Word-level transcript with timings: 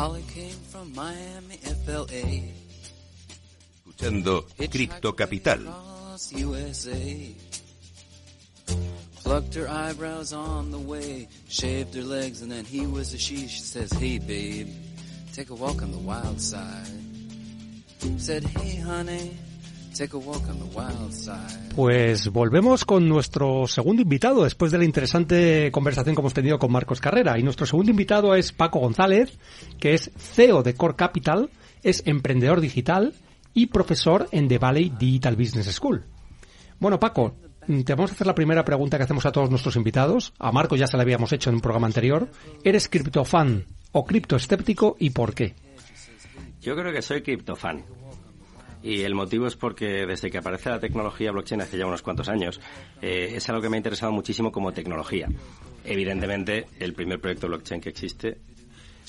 Holly 0.00 0.24
came 0.32 0.56
from 0.72 0.94
Miami, 0.94 1.60
FLA. 1.84 2.48
Escuchando 3.84 4.46
Crypto 4.56 5.12
Capital. 5.12 5.60
USA. 6.30 7.34
Plucked 9.16 9.54
her 9.56 9.68
eyebrows 9.68 10.32
on 10.32 10.70
the 10.70 10.78
way, 10.78 11.28
shaved 11.50 11.94
her 11.94 12.02
legs, 12.02 12.40
and 12.40 12.50
then 12.50 12.64
he 12.64 12.86
was 12.86 13.12
a 13.12 13.18
she. 13.18 13.46
She 13.46 13.60
says, 13.60 13.92
Hey 13.92 14.18
babe, 14.18 14.70
take 15.34 15.50
a 15.50 15.54
walk 15.54 15.82
on 15.82 15.92
the 15.92 15.98
wild 15.98 16.40
side. 16.40 16.96
Said, 18.16 18.44
Hey 18.44 18.76
honey, 18.76 19.36
Pues 21.74 22.28
volvemos 22.28 22.84
con 22.84 23.08
nuestro 23.08 23.66
segundo 23.66 24.00
invitado 24.00 24.44
después 24.44 24.72
de 24.72 24.78
la 24.78 24.84
interesante 24.84 25.70
conversación 25.72 26.14
que 26.14 26.20
hemos 26.20 26.32
tenido 26.32 26.58
con 26.58 26.72
Marcos 26.72 27.00
Carrera. 27.00 27.38
Y 27.38 27.42
nuestro 27.42 27.66
segundo 27.66 27.90
invitado 27.90 28.34
es 28.34 28.52
Paco 28.52 28.78
González, 28.78 29.38
que 29.78 29.94
es 29.94 30.10
CEO 30.16 30.62
de 30.62 30.74
Core 30.74 30.96
Capital, 30.96 31.50
es 31.82 32.02
emprendedor 32.06 32.60
digital 32.60 33.14
y 33.52 33.66
profesor 33.66 34.28
en 34.32 34.48
The 34.48 34.58
Valley 34.58 34.92
Digital 34.98 35.36
Business 35.36 35.66
School. 35.66 36.04
Bueno, 36.78 36.98
Paco, 36.98 37.34
te 37.66 37.94
vamos 37.94 38.10
a 38.10 38.14
hacer 38.14 38.26
la 38.26 38.34
primera 38.34 38.64
pregunta 38.64 38.96
que 38.96 39.04
hacemos 39.04 39.26
a 39.26 39.32
todos 39.32 39.50
nuestros 39.50 39.76
invitados. 39.76 40.32
A 40.38 40.50
Marco 40.50 40.76
ya 40.76 40.86
se 40.86 40.96
la 40.96 41.02
habíamos 41.02 41.32
hecho 41.32 41.50
en 41.50 41.56
un 41.56 41.60
programa 41.60 41.86
anterior. 41.86 42.28
¿Eres 42.64 42.88
criptofan 42.88 43.66
o 43.92 44.04
criptoescéptico 44.04 44.96
y 44.98 45.10
por 45.10 45.34
qué? 45.34 45.54
Yo 46.60 46.74
creo 46.74 46.92
que 46.92 47.02
soy 47.02 47.22
criptofan. 47.22 47.84
Y 48.82 49.02
el 49.02 49.14
motivo 49.14 49.46
es 49.46 49.56
porque 49.56 50.06
desde 50.06 50.30
que 50.30 50.38
aparece 50.38 50.70
la 50.70 50.80
tecnología 50.80 51.32
blockchain 51.32 51.60
hace 51.60 51.76
ya 51.78 51.86
unos 51.86 52.02
cuantos 52.02 52.28
años, 52.28 52.60
eh, 53.02 53.32
es 53.34 53.48
algo 53.48 53.60
que 53.60 53.68
me 53.68 53.76
ha 53.76 53.78
interesado 53.78 54.12
muchísimo 54.12 54.50
como 54.50 54.72
tecnología. 54.72 55.28
Evidentemente, 55.84 56.66
el 56.78 56.94
primer 56.94 57.20
proyecto 57.20 57.48
blockchain 57.48 57.80
que 57.80 57.90
existe 57.90 58.38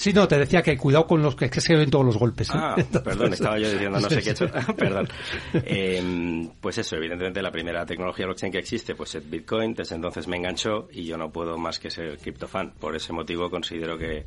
Sí, 0.02 0.14
no, 0.14 0.28
te 0.28 0.38
decía 0.40 0.64
que 0.64 0.76
cuidado 0.78 1.06
con 1.06 1.22
los 1.22 1.36
que, 1.36 1.48
que 1.48 1.62
se 1.62 1.76
ven 1.76 1.92
todos 1.92 2.04
los 2.04 2.18
golpes. 2.18 2.50
¿eh? 2.50 2.54
Ah, 2.56 2.76
perdón, 3.04 3.34
estaba 3.34 3.60
yo 3.60 3.70
diciendo 3.70 4.00
no 4.00 4.10
sé 4.10 4.22
qué 4.22 4.30
he 4.30 4.32
hecho. 4.32 4.48
perdón. 4.76 5.08
Eh, 5.54 6.50
pues 6.60 6.80
eso, 6.80 6.96
evidentemente 6.96 7.40
la 7.40 7.52
primera 7.52 7.86
tecnología 7.86 8.26
blockchain 8.26 8.52
que 8.52 8.58
existe 8.58 8.96
pues 8.96 9.14
es 9.14 9.30
Bitcoin, 9.30 9.76
desde 9.76 9.96
entonces 9.96 10.28
me 10.28 10.38
enganchó 10.38 10.88
y 10.92 11.06
yo 11.06 11.18
no 11.18 11.32
puedo 11.32 11.58
más 11.58 11.80
que 11.80 11.92
ser 11.92 12.18
criptofan. 12.18 12.74
Por 12.80 12.96
ese 12.96 13.14
motivo 13.14 13.50
considero 13.52 13.96
que, 13.98 14.26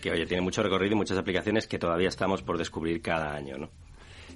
que, 0.00 0.12
oye, 0.12 0.24
tiene 0.26 0.42
mucho 0.42 0.62
recorrido 0.62 0.92
y 0.92 0.98
muchas 0.98 1.18
aplicaciones 1.18 1.66
que 1.66 1.80
todavía 1.80 2.08
estamos 2.08 2.42
por 2.42 2.56
descubrir 2.56 3.02
cada 3.02 3.34
año, 3.34 3.58
¿no? 3.58 3.70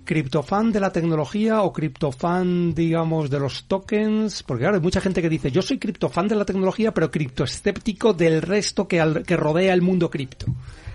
Criptofan 0.05 0.73
de 0.73 0.81
la 0.81 0.93
tecnología 0.93 1.63
o 1.63 1.73
criptofan, 1.73 2.75
digamos, 2.75 3.31
de 3.31 3.39
los 3.39 3.65
tokens? 3.65 4.43
Porque 4.43 4.63
claro, 4.63 4.77
hay 4.77 4.83
mucha 4.83 5.01
gente 5.01 5.23
que 5.23 5.29
dice, 5.29 5.51
yo 5.51 5.63
soy 5.63 5.79
criptofan 5.79 6.29
de 6.29 6.37
la 6.37 6.45
tecnología, 6.45 6.93
pero 6.93 7.11
criptoescéptico 7.11 8.13
del 8.13 8.43
resto 8.43 8.87
que, 8.89 9.01
al, 9.01 9.23
que 9.25 9.37
rodea 9.37 9.75
el 9.75 9.83
mundo 9.83 10.11
cripto. 10.11 10.47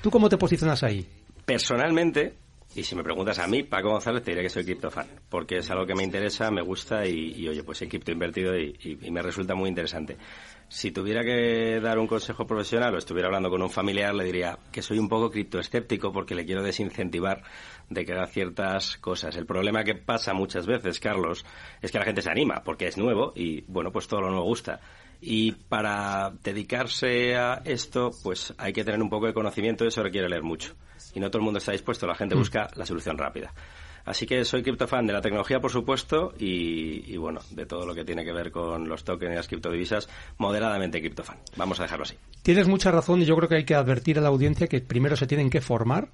¿Tú 0.02 0.12
cómo 0.12 0.30
te 0.30 0.38
posicionas 0.38 0.84
ahí? 0.84 1.08
Personalmente, 1.46 2.34
y 2.78 2.84
si 2.84 2.96
me 2.96 3.04
preguntas 3.04 3.40
a 3.40 3.48
mí, 3.48 3.64
Paco 3.64 3.90
González, 3.90 4.22
te 4.22 4.30
diré 4.30 4.44
que 4.44 4.50
soy 4.50 4.64
criptofan, 4.64 5.08
porque 5.30 5.58
es 5.58 5.72
algo 5.72 5.88
que 5.88 5.96
me 5.96 6.04
interesa, 6.04 6.52
me 6.52 6.62
gusta 6.62 7.08
y, 7.08 7.48
oye, 7.50 7.64
pues 7.64 7.82
he 7.82 7.88
cripto 7.88 8.12
invertido 8.12 8.56
y, 8.56 8.78
y, 8.80 9.08
y 9.08 9.10
me 9.10 9.24
resulta 9.24 9.56
muy 9.56 9.68
interesante. 9.68 10.16
Si 10.70 10.92
tuviera 10.92 11.24
que 11.24 11.80
dar 11.82 11.98
un 11.98 12.06
consejo 12.06 12.46
profesional 12.46 12.94
o 12.94 13.00
estuviera 13.00 13.30
hablando 13.30 13.50
con 13.50 13.64
un 13.64 13.72
familiar, 13.72 14.14
le 14.14 14.26
diría 14.26 14.60
que 14.72 14.84
soy 14.84 15.00
un 15.00 15.10
poco 15.10 15.32
criptoescéptico 15.32 16.12
porque 16.12 16.36
le 16.36 16.46
quiero 16.46 16.62
desincentivar 16.62 17.42
de 17.90 18.06
que 18.06 18.14
haga 18.14 18.28
ciertas 18.28 18.98
cosas. 18.98 19.36
El 19.38 19.48
problema 19.48 19.84
que 19.84 19.96
pasa 19.96 20.36
muchas 20.36 20.68
veces, 20.68 21.00
Carlos, 21.00 21.46
es 21.82 21.92
que 21.92 21.98
la 21.98 22.06
gente 22.06 22.22
se 22.22 22.30
anima 22.30 22.62
porque 22.64 22.86
es 22.86 22.98
nuevo 23.00 23.34
y, 23.36 23.62
bueno, 23.62 23.92
pues 23.92 24.08
todo 24.08 24.22
lo 24.22 24.30
nuevo 24.30 24.46
gusta. 24.46 24.82
Y 25.22 25.52
para 25.54 26.32
dedicarse 26.44 27.36
a 27.36 27.62
esto, 27.66 28.12
pues 28.24 28.54
hay 28.58 28.74
que 28.74 28.84
tener 28.84 29.02
un 29.02 29.10
poco 29.10 29.26
de 29.28 29.34
conocimiento 29.34 29.84
y 29.84 29.88
eso 29.88 30.04
requiere 30.04 30.30
leer 30.30 30.44
mucho. 30.44 30.76
Y 31.14 31.20
no 31.20 31.30
todo 31.30 31.40
el 31.40 31.46
mundo 31.46 31.58
está 31.58 31.72
dispuesto, 31.72 32.06
la 32.06 32.16
gente 32.16 32.36
busca 32.36 32.70
la 32.76 32.86
solución 32.86 33.18
rápida. 33.18 33.54
Así 34.08 34.26
que 34.26 34.46
soy 34.46 34.64
criptofan 34.64 35.06
de 35.06 35.12
la 35.12 35.20
tecnología, 35.20 35.60
por 35.60 35.70
supuesto, 35.70 36.34
y, 36.40 37.12
y, 37.14 37.18
bueno, 37.18 37.42
de 37.52 37.66
todo 37.66 37.86
lo 37.86 37.94
que 37.94 38.06
tiene 38.06 38.24
que 38.24 38.32
ver 38.32 38.52
con 38.52 38.88
los 38.88 39.04
tokens 39.04 39.34
y 39.34 39.36
las 39.36 39.50
criptodivisas, 39.50 40.08
moderadamente 40.38 41.02
criptofan. 41.02 41.38
Vamos 41.58 41.82
a 41.82 41.84
dejarlo 41.84 42.04
así. 42.04 42.16
Tienes 42.42 42.70
mucha 42.70 42.90
razón 42.90 43.22
y 43.22 43.26
yo 43.26 43.36
creo 43.36 43.50
que 43.50 43.56
hay 43.56 43.66
que 43.66 43.76
advertir 43.76 44.18
a 44.18 44.22
la 44.22 44.30
audiencia 44.30 44.68
que 44.68 44.80
primero 44.80 45.18
se 45.18 45.28
tienen 45.28 45.50
que 45.50 45.60
formar 45.60 46.08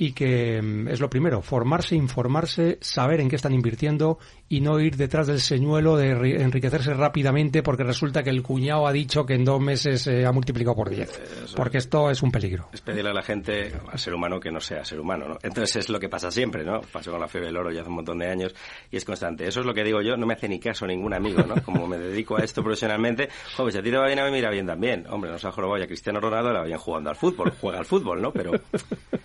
y 0.00 0.12
que 0.12 0.62
mm, 0.62 0.88
es 0.88 0.98
lo 0.98 1.10
primero, 1.10 1.42
formarse, 1.42 1.94
informarse, 1.94 2.78
saber 2.80 3.20
en 3.20 3.28
qué 3.28 3.36
están 3.36 3.52
invirtiendo 3.52 4.18
y 4.48 4.62
no 4.62 4.80
ir 4.80 4.96
detrás 4.96 5.26
del 5.26 5.40
señuelo 5.40 5.94
de 5.98 6.08
enriquecerse 6.40 6.94
rápidamente 6.94 7.62
porque 7.62 7.84
resulta 7.84 8.22
que 8.22 8.30
el 8.30 8.42
cuñado 8.42 8.86
ha 8.86 8.92
dicho 8.92 9.26
que 9.26 9.34
en 9.34 9.44
dos 9.44 9.60
meses 9.60 10.00
se 10.00 10.24
ha 10.24 10.32
multiplicado 10.32 10.74
por 10.74 10.88
diez. 10.88 11.20
Porque 11.54 11.76
esto 11.76 12.10
es 12.10 12.22
un 12.22 12.32
peligro. 12.32 12.70
Es 12.72 12.80
pedirle 12.80 13.10
a 13.10 13.12
la 13.12 13.20
gente, 13.20 13.74
al 13.92 13.98
ser 13.98 14.14
humano, 14.14 14.40
que 14.40 14.50
no 14.50 14.58
sea 14.58 14.86
ser 14.86 14.98
humano, 14.98 15.28
¿no? 15.28 15.38
Entonces 15.42 15.76
es 15.76 15.90
lo 15.90 16.00
que 16.00 16.08
pasa 16.08 16.30
siempre, 16.30 16.64
¿no? 16.64 16.80
Pasó 16.80 17.10
con 17.10 17.20
la 17.20 17.28
fiebre 17.28 17.48
del 17.48 17.58
oro 17.58 17.70
ya 17.70 17.82
hace 17.82 17.90
un 17.90 17.96
montón 17.96 18.18
de 18.20 18.30
años 18.30 18.54
y 18.90 18.96
es 18.96 19.04
constante. 19.04 19.46
Eso 19.46 19.60
es 19.60 19.66
lo 19.66 19.74
que 19.74 19.84
digo 19.84 20.00
yo, 20.00 20.16
no 20.16 20.24
me 20.24 20.32
hace 20.32 20.48
ni 20.48 20.58
caso 20.58 20.86
ningún 20.86 21.12
amigo, 21.12 21.42
¿no? 21.42 21.62
Como 21.62 21.86
me 21.86 21.98
dedico 21.98 22.38
a 22.38 22.40
esto 22.42 22.62
profesionalmente, 22.62 23.28
joder, 23.54 23.72
si 23.74 23.78
a 23.78 23.82
ti 23.82 23.90
te 23.90 23.98
va 23.98 24.06
bien, 24.06 24.18
a 24.18 24.24
mí 24.24 24.30
me 24.30 24.38
irá 24.38 24.50
bien 24.50 24.66
también. 24.66 25.04
Hombre, 25.10 25.30
no 25.30 25.38
se 25.38 25.46
ha 25.46 25.52
jorobado 25.52 25.78
ya 25.78 25.86
Cristiano 25.86 26.20
Ronaldo, 26.20 26.54
la 26.54 26.64
bien 26.64 26.78
jugando 26.78 27.10
al 27.10 27.16
fútbol, 27.16 27.52
juega 27.60 27.80
al 27.80 27.84
fútbol, 27.84 28.22
¿no? 28.22 28.32
Pero 28.32 28.52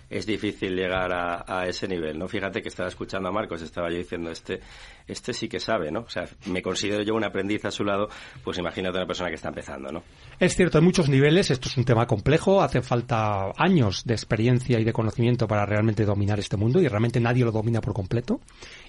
es 0.09 0.25
difícil 0.25 0.65
llegar 0.74 1.14
a, 1.14 1.44
a, 1.48 1.68
ese 1.68 1.88
nivel, 1.88 2.18
¿no? 2.18 2.28
Fíjate 2.28 2.62
que 2.62 2.70
estaba 2.70 2.90
escuchando 2.90 3.30
a 3.30 3.31
Marcos, 3.31 3.62
estaba 3.62 3.90
yo 3.90 3.98
diciendo, 3.98 4.31
este, 4.31 4.62
este 5.08 5.34
sí 5.34 5.48
que 5.48 5.59
sabe, 5.59 5.92
¿no? 5.92 6.02
O 6.02 6.09
sea, 6.09 6.26
me 6.48 6.62
considero 6.62 7.03
yo 7.03 7.14
un 7.14 7.24
aprendiz 7.24 7.66
a 7.66 7.72
su 7.72 7.84
lado, 7.84 8.09
pues 8.44 8.58
imagínate 8.58 8.98
una 8.98 9.06
persona 9.06 9.30
que 9.30 9.36
está 9.36 9.50
empezando, 9.50 9.92
¿no? 9.92 10.03
Es 10.40 10.56
cierto, 10.56 10.78
hay 10.78 10.84
muchos 10.84 11.09
niveles, 11.09 11.52
esto 11.52 11.70
es 11.70 11.78
un 11.78 11.86
tema 11.86 12.08
complejo, 12.08 12.62
hace 12.62 12.81
falta 12.81 13.52
años 13.58 14.03
de 14.06 14.14
experiencia 14.14 14.80
y 14.80 14.84
de 14.84 14.94
conocimiento 14.94 15.48
para 15.48 15.66
realmente 15.66 16.06
dominar 16.06 16.40
este 16.40 16.58
mundo 16.58 16.82
y 16.82 16.88
realmente 16.88 17.20
nadie 17.20 17.46
lo 17.46 17.52
domina 17.52 17.82
por 17.82 17.94
completo. 17.94 18.40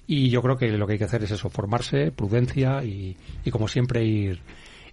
Y 0.06 0.31
yo 0.31 0.41
creo 0.41 0.56
que 0.56 0.69
lo 0.69 0.87
que 0.87 0.94
hay 0.94 0.98
que 0.98 1.04
hacer 1.04 1.25
es 1.25 1.32
eso, 1.32 1.50
formarse, 1.50 2.12
prudencia 2.12 2.84
y, 2.84 3.16
y 3.44 3.50
como 3.50 3.69
siempre 3.69 4.04
ir 4.04 4.41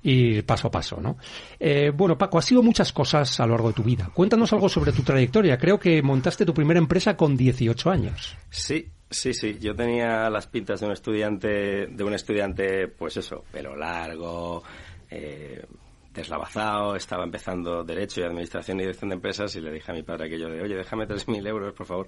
ir 0.04 0.46
paso 0.46 0.68
a 0.68 0.72
paso, 0.72 1.00
¿no? 1.02 1.18
Eh, 1.60 1.92
bueno, 1.96 2.18
Paco, 2.18 2.38
has 2.38 2.46
sido 2.46 2.62
muchas 2.62 2.92
cosas 2.92 3.40
a 3.40 3.46
lo 3.46 3.54
largo 3.54 3.70
de 3.70 3.74
tu 3.74 3.84
vida. 3.84 4.10
Cuéntanos 4.14 4.52
algo 4.54 4.70
sobre 4.70 4.92
tu 4.92 5.02
trayectoria. 5.02 5.58
Creo 5.58 5.80
que 5.80 6.02
montaste 6.02 6.46
tu 6.46 6.54
primera 6.54 6.80
empresa 6.80 7.16
con 7.16 7.36
18 7.36 7.90
años. 7.90 8.38
Sí, 8.50 8.88
sí, 9.10 9.34
sí. 9.34 9.58
Yo 9.60 9.76
tenía 9.76 10.30
las 10.30 10.48
pintas 10.48 10.82
de 10.82 10.86
un 10.88 10.92
estudiante, 10.92 11.88
de 11.88 12.04
un 12.04 12.14
estudiante, 12.14 12.88
pues 12.88 13.18
eso, 13.18 13.44
pelo 13.52 13.76
largo, 13.76 14.64
eh, 15.10 15.66
deslavazado, 16.14 16.96
estaba 16.96 17.24
empezando 17.24 17.84
Derecho 17.84 18.22
y 18.22 18.24
Administración 18.24 18.78
y 18.80 18.84
Dirección 18.84 19.10
de 19.10 19.16
Empresas 19.16 19.56
y 19.56 19.62
le 19.62 19.72
dije 19.72 19.92
a 19.92 19.96
mi 19.96 20.04
padre 20.04 20.28
aquello 20.28 20.50
de, 20.50 20.62
oye, 20.62 20.76
déjame 20.76 21.08
3.000 21.08 21.48
euros, 21.48 21.74
por 21.74 21.86
favor, 21.86 22.08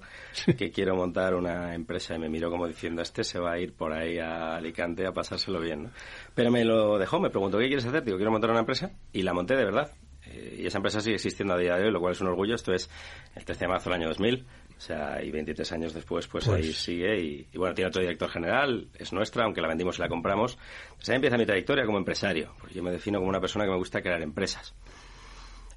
que 0.56 0.70
quiero 0.70 0.94
montar 0.94 1.34
una 1.34 1.74
empresa. 1.74 2.14
Y 2.14 2.18
me 2.18 2.28
miró 2.28 2.50
como 2.50 2.66
diciendo, 2.66 3.02
este 3.02 3.24
se 3.24 3.38
va 3.38 3.52
a 3.52 3.58
ir 3.58 3.74
por 3.74 3.92
ahí 3.92 4.18
a 4.18 4.56
Alicante 4.56 5.06
a 5.06 5.12
pasárselo 5.12 5.60
bien, 5.60 5.84
¿no? 5.84 5.90
Pero 6.34 6.50
me 6.50 6.64
lo 6.64 6.98
dejó, 6.98 7.20
me 7.20 7.30
preguntó, 7.30 7.58
¿qué 7.58 7.66
quieres 7.66 7.86
hacer? 7.86 8.04
Digo, 8.04 8.16
quiero 8.16 8.30
montar 8.30 8.50
una 8.50 8.60
empresa 8.60 8.92
y 9.12 9.22
la 9.22 9.34
monté 9.34 9.56
de 9.56 9.64
verdad. 9.64 9.90
Eh, 10.26 10.58
y 10.60 10.66
esa 10.66 10.78
empresa 10.78 11.00
sigue 11.00 11.16
existiendo 11.16 11.54
a 11.54 11.58
día 11.58 11.76
de 11.76 11.84
hoy, 11.84 11.90
lo 11.90 12.00
cual 12.00 12.12
es 12.12 12.20
un 12.20 12.28
orgullo. 12.28 12.54
Esto 12.54 12.72
es 12.72 12.90
el 13.34 13.44
13 13.44 13.64
de 13.64 13.68
marzo 13.68 13.90
del 13.90 14.00
año 14.00 14.08
2000. 14.08 14.46
O 14.76 14.80
sea, 14.80 15.22
y 15.22 15.30
23 15.30 15.72
años 15.72 15.94
después, 15.94 16.26
pues, 16.26 16.44
pues. 16.44 16.56
ahí 16.56 16.72
sigue. 16.72 17.18
Y, 17.18 17.48
y, 17.52 17.58
bueno, 17.58 17.74
tiene 17.74 17.88
otro 17.88 18.02
director 18.02 18.28
general, 18.28 18.88
es 18.98 19.12
nuestra, 19.12 19.44
aunque 19.44 19.60
la 19.60 19.68
vendimos 19.68 19.98
y 19.98 20.02
la 20.02 20.08
compramos. 20.08 20.58
Pues 20.96 21.08
ahí 21.08 21.16
empieza 21.16 21.38
mi 21.38 21.46
trayectoria 21.46 21.86
como 21.86 21.98
empresario. 21.98 22.54
Pues 22.60 22.74
yo 22.74 22.82
me 22.82 22.90
defino 22.90 23.18
como 23.18 23.30
una 23.30 23.40
persona 23.40 23.64
que 23.64 23.70
me 23.70 23.78
gusta 23.78 24.02
crear 24.02 24.20
empresas. 24.20 24.74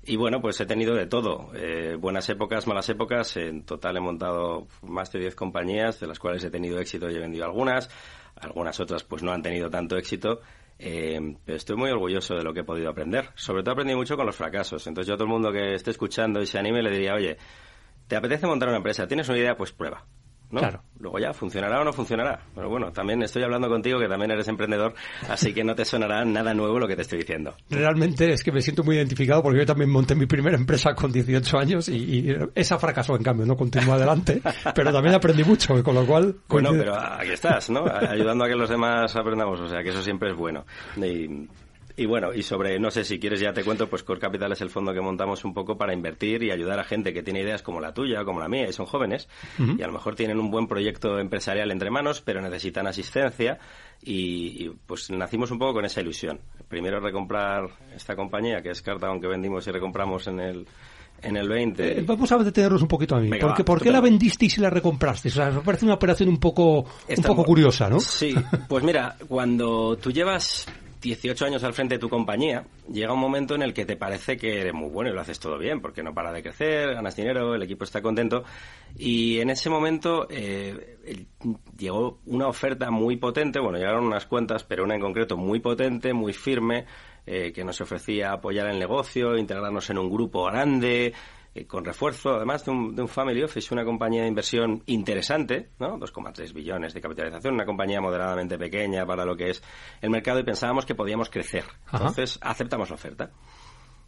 Y 0.03 0.15
bueno, 0.15 0.41
pues 0.41 0.59
he 0.59 0.65
tenido 0.65 0.95
de 0.95 1.05
todo. 1.05 1.51
Eh, 1.53 1.95
buenas 1.99 2.27
épocas, 2.29 2.67
malas 2.67 2.89
épocas. 2.89 3.37
En 3.37 3.63
total 3.63 3.97
he 3.97 3.99
montado 3.99 4.67
más 4.81 5.11
de 5.11 5.19
10 5.19 5.35
compañías, 5.35 5.99
de 5.99 6.07
las 6.07 6.19
cuales 6.19 6.43
he 6.43 6.49
tenido 6.49 6.79
éxito 6.79 7.09
y 7.09 7.15
he 7.15 7.19
vendido 7.19 7.45
algunas. 7.45 7.89
Algunas 8.35 8.79
otras, 8.79 9.03
pues 9.03 9.21
no 9.21 9.31
han 9.31 9.43
tenido 9.43 9.69
tanto 9.69 9.97
éxito. 9.97 10.41
Eh, 10.79 11.19
pero 11.45 11.57
estoy 11.57 11.75
muy 11.75 11.91
orgulloso 11.91 12.35
de 12.35 12.43
lo 12.43 12.53
que 12.53 12.61
he 12.61 12.63
podido 12.63 12.89
aprender. 12.89 13.29
Sobre 13.35 13.61
todo 13.61 13.73
aprendí 13.73 13.93
mucho 13.93 14.15
con 14.15 14.25
los 14.25 14.35
fracasos. 14.35 14.87
Entonces 14.87 15.07
yo 15.07 15.13
a 15.13 15.17
todo 15.17 15.25
el 15.25 15.33
mundo 15.33 15.51
que 15.51 15.75
esté 15.75 15.91
escuchando 15.91 16.41
y 16.41 16.47
se 16.47 16.57
anime 16.57 16.81
le 16.81 16.89
diría, 16.89 17.13
oye, 17.13 17.37
¿Te 18.09 18.15
apetece 18.15 18.47
montar 18.47 18.69
una 18.69 18.77
empresa? 18.77 19.07
¿Tienes 19.07 19.29
una 19.29 19.37
idea? 19.37 19.55
Pues 19.55 19.71
prueba. 19.71 20.03
¿No? 20.51 20.59
Claro. 20.59 20.81
Luego 20.99 21.17
ya, 21.19 21.33
¿funcionará 21.33 21.79
o 21.79 21.83
no 21.83 21.93
funcionará? 21.93 22.39
Pero 22.53 22.69
bueno, 22.69 22.91
también 22.91 23.21
estoy 23.23 23.43
hablando 23.43 23.69
contigo 23.69 23.99
que 23.99 24.07
también 24.07 24.31
eres 24.31 24.47
emprendedor, 24.47 24.93
así 25.29 25.53
que 25.53 25.63
no 25.63 25.73
te 25.73 25.85
sonará 25.85 26.25
nada 26.25 26.53
nuevo 26.53 26.77
lo 26.77 26.87
que 26.87 26.95
te 26.95 27.03
estoy 27.03 27.19
diciendo. 27.19 27.55
Realmente 27.69 28.33
es 28.33 28.43
que 28.43 28.51
me 28.51 28.61
siento 28.61 28.83
muy 28.83 28.97
identificado 28.97 29.41
porque 29.41 29.59
yo 29.59 29.65
también 29.65 29.89
monté 29.89 30.15
mi 30.15 30.25
primera 30.25 30.57
empresa 30.57 30.93
con 30.93 31.11
18 31.11 31.57
años 31.57 31.87
y, 31.87 31.95
y 31.95 32.37
esa 32.53 32.77
fracasó, 32.77 33.15
en 33.15 33.23
cambio, 33.23 33.45
no 33.45 33.55
continuó 33.55 33.93
adelante, 33.93 34.41
pero 34.75 34.91
también 34.91 35.15
aprendí 35.15 35.43
mucho, 35.43 35.81
con 35.83 35.95
lo 35.95 36.05
cual... 36.05 36.35
Bueno, 36.49 36.71
pero 36.71 36.99
aquí 36.99 37.31
estás, 37.31 37.69
¿no? 37.69 37.85
Ayudando 37.85 38.43
a 38.43 38.47
que 38.47 38.55
los 38.55 38.69
demás 38.69 39.15
aprendamos, 39.15 39.59
o 39.61 39.67
sea, 39.67 39.81
que 39.81 39.89
eso 39.89 40.01
siempre 40.01 40.31
es 40.31 40.35
bueno. 40.35 40.65
Y, 40.97 41.47
y 41.99 42.05
bueno, 42.05 42.33
y 42.33 42.43
sobre, 42.43 42.79
no 42.79 42.89
sé 42.91 43.03
si 43.03 43.19
quieres 43.19 43.41
ya 43.41 43.51
te 43.51 43.61
cuento, 43.63 43.89
pues 43.89 44.03
Core 44.03 44.21
Capital 44.21 44.53
es 44.53 44.61
el 44.61 44.69
fondo 44.69 44.93
que 44.93 45.01
montamos 45.01 45.43
un 45.43 45.53
poco 45.53 45.77
para 45.77 45.93
invertir 45.93 46.41
y 46.43 46.49
ayudar 46.51 46.79
a 46.79 46.85
gente 46.85 47.11
que 47.11 47.23
tiene 47.23 47.41
ideas 47.41 47.61
como 47.61 47.81
la 47.81 47.93
tuya, 47.93 48.23
como 48.23 48.39
la 48.39 48.47
mía, 48.47 48.69
y 48.69 48.73
son 48.73 48.85
jóvenes, 48.85 49.27
uh 49.59 49.63
-huh. 49.63 49.79
y 49.79 49.83
a 49.83 49.87
lo 49.87 49.91
mejor 49.91 50.15
tienen 50.15 50.39
un 50.39 50.49
buen 50.49 50.67
proyecto 50.67 51.19
empresarial 51.19 51.71
entre 51.71 51.91
manos, 51.91 52.21
pero 52.21 52.39
necesitan 52.39 52.87
asistencia, 52.87 53.59
y, 54.01 54.65
y, 54.65 54.69
pues 54.85 55.09
nacimos 55.11 55.51
un 55.51 55.59
poco 55.59 55.73
con 55.73 55.85
esa 55.85 55.99
ilusión. 55.99 56.39
Primero 56.69 57.01
recomprar 57.01 57.65
esta 57.93 58.15
compañía, 58.15 58.61
que 58.61 58.69
es 58.69 58.81
Cartagon, 58.81 59.19
que 59.19 59.27
vendimos 59.27 59.67
y 59.67 59.71
recompramos 59.71 60.25
en 60.27 60.39
el 60.39 60.67
en 61.21 61.37
el 61.37 61.49
20. 61.49 61.99
Eh, 61.99 62.03
vamos 62.05 62.31
a 62.31 62.37
detenernos 62.37 62.81
un 62.81 62.87
poquito 62.87 63.15
a 63.15 63.19
mí. 63.19 63.29
Venga, 63.29 63.47
porque, 63.47 63.63
va, 63.63 63.65
¿Por 63.65 63.81
qué 63.81 63.91
la 63.91 64.01
vendisteis 64.01 64.57
y 64.57 64.61
la 64.61 64.69
recomprasteis? 64.69 65.35
O 65.35 65.37
sea, 65.37 65.51
me 65.51 65.61
parece 65.61 65.85
una 65.85 65.95
operación 65.95 66.29
un 66.29 66.39
poco, 66.39 66.85
un 67.09 67.23
poco 67.23 67.43
curiosa, 67.43 67.89
¿no? 67.89 67.99
Sí, 67.99 68.33
pues 68.67 68.83
mira, 68.83 69.15
cuando 69.27 69.97
tú 69.97 70.11
llevas 70.11 70.65
18 71.01 71.45
años 71.45 71.63
al 71.63 71.73
frente 71.73 71.95
de 71.95 71.99
tu 71.99 72.09
compañía, 72.09 72.65
llega 72.91 73.13
un 73.13 73.19
momento 73.19 73.55
en 73.55 73.61
el 73.61 73.73
que 73.73 73.85
te 73.85 73.95
parece 73.95 74.37
que 74.37 74.59
eres 74.59 74.73
muy 74.73 74.89
bueno 74.89 75.09
y 75.09 75.13
lo 75.13 75.21
haces 75.21 75.39
todo 75.39 75.57
bien, 75.57 75.81
porque 75.81 76.03
no 76.03 76.13
para 76.13 76.31
de 76.31 76.43
crecer, 76.43 76.93
ganas 76.93 77.15
dinero, 77.15 77.55
el 77.55 77.63
equipo 77.63 77.83
está 77.85 78.01
contento. 78.01 78.43
Y 78.97 79.39
en 79.39 79.49
ese 79.49 79.69
momento 79.69 80.27
eh, 80.29 80.97
llegó 81.77 82.19
una 82.25 82.47
oferta 82.47 82.91
muy 82.91 83.15
potente, 83.17 83.59
bueno, 83.59 83.77
llegaron 83.77 84.05
unas 84.05 84.25
cuentas, 84.25 84.63
pero 84.63 84.83
una 84.83 84.95
en 84.95 85.01
concreto 85.01 85.37
muy 85.37 85.59
potente, 85.59 86.13
muy 86.13 86.33
firme, 86.33 86.85
eh, 87.25 87.51
que 87.53 87.63
nos 87.63 87.79
ofrecía 87.79 88.31
apoyar 88.31 88.67
el 88.67 88.79
negocio, 88.79 89.37
integrarnos 89.37 89.89
en 89.89 89.99
un 89.99 90.09
grupo 90.09 90.45
grande, 90.45 91.13
eh, 91.55 91.65
con 91.65 91.83
refuerzo, 91.85 92.35
además 92.35 92.63
de 92.65 92.71
un, 92.71 92.95
de 92.95 93.01
un 93.01 93.07
family 93.07 93.41
office, 93.43 93.73
una 93.73 93.83
compañía 93.83 94.21
de 94.21 94.27
inversión 94.27 94.83
interesante, 94.85 95.69
¿no? 95.79 95.97
2,3 95.97 96.53
billones 96.53 96.93
de 96.93 97.01
capitalización, 97.01 97.55
una 97.55 97.65
compañía 97.65 97.99
moderadamente 98.01 98.57
pequeña 98.57 99.05
para 99.05 99.25
lo 99.25 99.35
que 99.35 99.49
es 99.51 99.63
el 100.01 100.09
mercado 100.09 100.39
y 100.39 100.43
pensábamos 100.43 100.85
que 100.85 100.95
podíamos 100.95 101.29
crecer. 101.29 101.63
Ajá. 101.87 101.97
Entonces 101.97 102.37
aceptamos 102.41 102.89
la 102.89 102.95
oferta. 102.95 103.31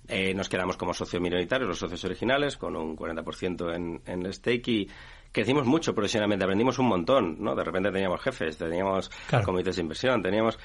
Eh, 0.07 0.33
nos 0.33 0.49
quedamos 0.49 0.77
como 0.77 0.93
socios 0.93 1.21
minoritarios, 1.21 1.67
los 1.69 1.77
socios 1.79 2.03
originales, 2.03 2.57
con 2.57 2.75
un 2.75 2.97
40% 2.97 3.75
en, 3.75 4.01
en 4.05 4.25
el 4.25 4.33
stake 4.33 4.67
y 4.67 4.89
crecimos 5.31 5.65
mucho 5.65 5.93
profesionalmente, 5.93 6.43
aprendimos 6.43 6.77
un 6.79 6.88
montón, 6.88 7.38
¿no? 7.39 7.55
De 7.55 7.63
repente 7.63 7.91
teníamos 7.91 8.19
jefes, 8.21 8.57
teníamos 8.57 9.09
Claro. 9.27 9.45
comités 9.45 9.75
de 9.77 9.81
inversión, 9.83 10.21
teníamos... 10.21 10.59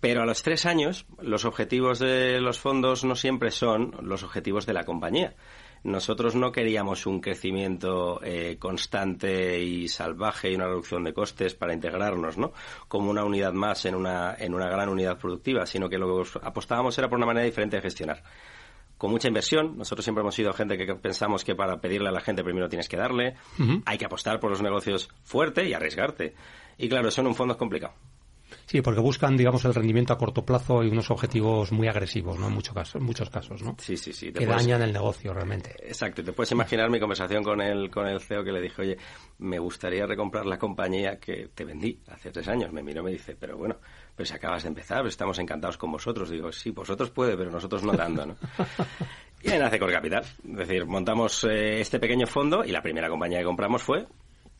Pero 0.00 0.22
a 0.22 0.26
los 0.26 0.42
tres 0.42 0.64
años, 0.64 1.04
los 1.20 1.44
objetivos 1.44 1.98
de 1.98 2.40
los 2.40 2.58
fondos 2.58 3.04
no 3.04 3.14
siempre 3.14 3.50
son 3.50 3.94
los 4.00 4.22
objetivos 4.24 4.64
de 4.64 4.72
la 4.72 4.84
compañía. 4.84 5.34
Nosotros 5.82 6.34
no 6.34 6.52
queríamos 6.52 7.06
un 7.06 7.20
crecimiento 7.20 8.20
eh, 8.22 8.56
constante 8.58 9.60
y 9.62 9.88
salvaje 9.88 10.50
y 10.50 10.54
una 10.54 10.66
reducción 10.66 11.04
de 11.04 11.14
costes 11.14 11.54
para 11.54 11.72
integrarnos, 11.72 12.36
¿no? 12.36 12.52
Como 12.88 13.10
una 13.10 13.24
unidad 13.24 13.52
más 13.52 13.84
en 13.86 13.94
una, 13.94 14.34
en 14.38 14.54
una 14.54 14.68
gran 14.68 14.88
unidad 14.88 15.18
productiva, 15.18 15.64
sino 15.66 15.88
que 15.88 15.98
lo 15.98 16.22
que 16.22 16.38
apostábamos 16.42 16.96
era 16.98 17.08
por 17.08 17.16
una 17.16 17.26
manera 17.26 17.46
diferente 17.46 17.76
de 17.76 17.82
gestionar 17.82 18.22
con 19.00 19.10
mucha 19.10 19.28
inversión. 19.28 19.78
Nosotros 19.78 20.04
siempre 20.04 20.20
hemos 20.20 20.34
sido 20.34 20.52
gente 20.52 20.76
que 20.76 20.94
pensamos 20.94 21.42
que 21.42 21.54
para 21.54 21.80
pedirle 21.80 22.10
a 22.10 22.12
la 22.12 22.20
gente 22.20 22.44
primero 22.44 22.68
tienes 22.68 22.86
que 22.86 22.98
darle. 22.98 23.34
Hay 23.86 23.96
que 23.96 24.04
apostar 24.04 24.38
por 24.40 24.50
los 24.50 24.60
negocios 24.60 25.08
fuerte 25.22 25.66
y 25.66 25.72
arriesgarte. 25.72 26.34
Y 26.76 26.86
claro, 26.90 27.08
eso 27.08 27.22
en 27.22 27.28
un 27.28 27.34
fondo 27.34 27.54
es 27.54 27.58
complicado. 27.58 27.94
Sí, 28.66 28.80
porque 28.82 29.00
buscan, 29.00 29.36
digamos, 29.36 29.64
el 29.64 29.74
rendimiento 29.74 30.12
a 30.12 30.18
corto 30.18 30.44
plazo 30.44 30.82
y 30.82 30.88
unos 30.88 31.10
objetivos 31.10 31.72
muy 31.72 31.88
agresivos, 31.88 32.38
¿no? 32.38 32.48
En, 32.48 32.54
muchos 32.54 32.74
casos, 32.74 32.96
en 32.96 33.04
muchos 33.04 33.30
casos, 33.30 33.62
¿no? 33.62 33.76
Sí, 33.78 33.96
sí, 33.96 34.12
sí. 34.12 34.26
Que 34.32 34.46
puedes- 34.46 34.56
dañan 34.62 34.82
el 34.82 34.92
negocio 34.92 35.32
realmente. 35.34 35.74
Exacto, 35.82 36.22
te 36.22 36.32
puedes 36.32 36.52
imaginar 36.52 36.90
mi 36.90 37.00
conversación 37.00 37.42
con 37.42 37.60
el, 37.60 37.90
con 37.90 38.06
el 38.06 38.20
CEO 38.20 38.44
que 38.44 38.52
le 38.52 38.60
dije, 38.60 38.82
oye, 38.82 38.98
me 39.38 39.58
gustaría 39.58 40.06
recomprar 40.06 40.46
la 40.46 40.58
compañía 40.58 41.18
que 41.18 41.48
te 41.54 41.64
vendí 41.64 41.98
hace 42.08 42.30
tres 42.30 42.46
años. 42.48 42.72
Me 42.72 42.82
miró 42.82 43.00
y 43.02 43.04
me 43.04 43.10
dice, 43.12 43.36
pero 43.38 43.56
bueno, 43.56 43.76
pero 44.14 44.26
si 44.26 44.34
acabas 44.34 44.62
de 44.62 44.68
empezar, 44.68 45.06
estamos 45.06 45.38
encantados 45.38 45.76
con 45.78 45.90
vosotros. 45.92 46.30
Digo, 46.30 46.52
sí, 46.52 46.70
vosotros 46.70 47.10
puede, 47.10 47.36
pero 47.36 47.50
nosotros 47.50 47.82
no 47.82 47.92
tanto, 47.92 48.26
¿no? 48.26 48.36
Y 49.42 49.48
ahí 49.50 49.58
nace 49.58 49.78
Core 49.78 49.94
Capital. 49.94 50.22
Es 50.22 50.56
decir, 50.56 50.84
montamos 50.84 51.44
eh, 51.44 51.80
este 51.80 51.98
pequeño 51.98 52.26
fondo 52.26 52.62
y 52.62 52.72
la 52.72 52.82
primera 52.82 53.08
compañía 53.08 53.38
que 53.38 53.44
compramos 53.46 53.82
fue 53.82 54.06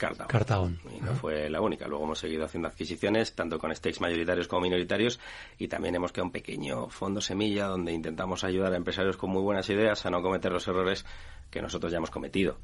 Cartago. 0.00 0.28
Cartagon. 0.28 0.78
Y 0.96 1.00
no 1.02 1.14
fue 1.14 1.50
la 1.50 1.60
única. 1.60 1.86
Luego 1.86 2.04
hemos 2.04 2.18
seguido 2.18 2.46
haciendo 2.46 2.68
adquisiciones, 2.68 3.34
tanto 3.34 3.58
con 3.58 3.74
stakes 3.74 4.00
mayoritarios 4.00 4.48
como 4.48 4.62
minoritarios, 4.62 5.20
y 5.58 5.68
también 5.68 5.94
hemos 5.94 6.10
creado 6.12 6.28
un 6.28 6.32
pequeño 6.32 6.88
fondo 6.88 7.20
semilla 7.20 7.66
donde 7.66 7.92
intentamos 7.92 8.42
ayudar 8.42 8.72
a 8.72 8.76
empresarios 8.76 9.18
con 9.18 9.28
muy 9.28 9.42
buenas 9.42 9.68
ideas 9.68 10.06
a 10.06 10.10
no 10.10 10.22
cometer 10.22 10.52
los 10.52 10.66
errores 10.66 11.04
que 11.50 11.60
nosotros 11.60 11.92
ya 11.92 11.98
hemos 11.98 12.10
cometido. 12.10 12.56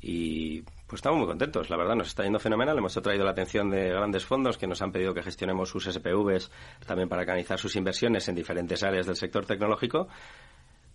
Y 0.00 0.62
pues 0.62 0.94
estamos 0.94 1.18
muy 1.18 1.28
contentos, 1.28 1.70
la 1.70 1.76
verdad, 1.76 1.94
nos 1.94 2.08
está 2.08 2.24
yendo 2.24 2.40
fenomenal. 2.40 2.76
Hemos 2.76 2.96
atraído 2.96 3.24
la 3.24 3.30
atención 3.30 3.70
de 3.70 3.90
grandes 3.90 4.24
fondos 4.24 4.58
que 4.58 4.66
nos 4.66 4.82
han 4.82 4.90
pedido 4.90 5.14
que 5.14 5.22
gestionemos 5.22 5.68
sus 5.68 5.84
SPVs 5.84 6.50
también 6.86 7.08
para 7.08 7.24
canalizar 7.24 7.60
sus 7.60 7.76
inversiones 7.76 8.26
en 8.28 8.34
diferentes 8.34 8.82
áreas 8.82 9.06
del 9.06 9.14
sector 9.14 9.46
tecnológico. 9.46 10.08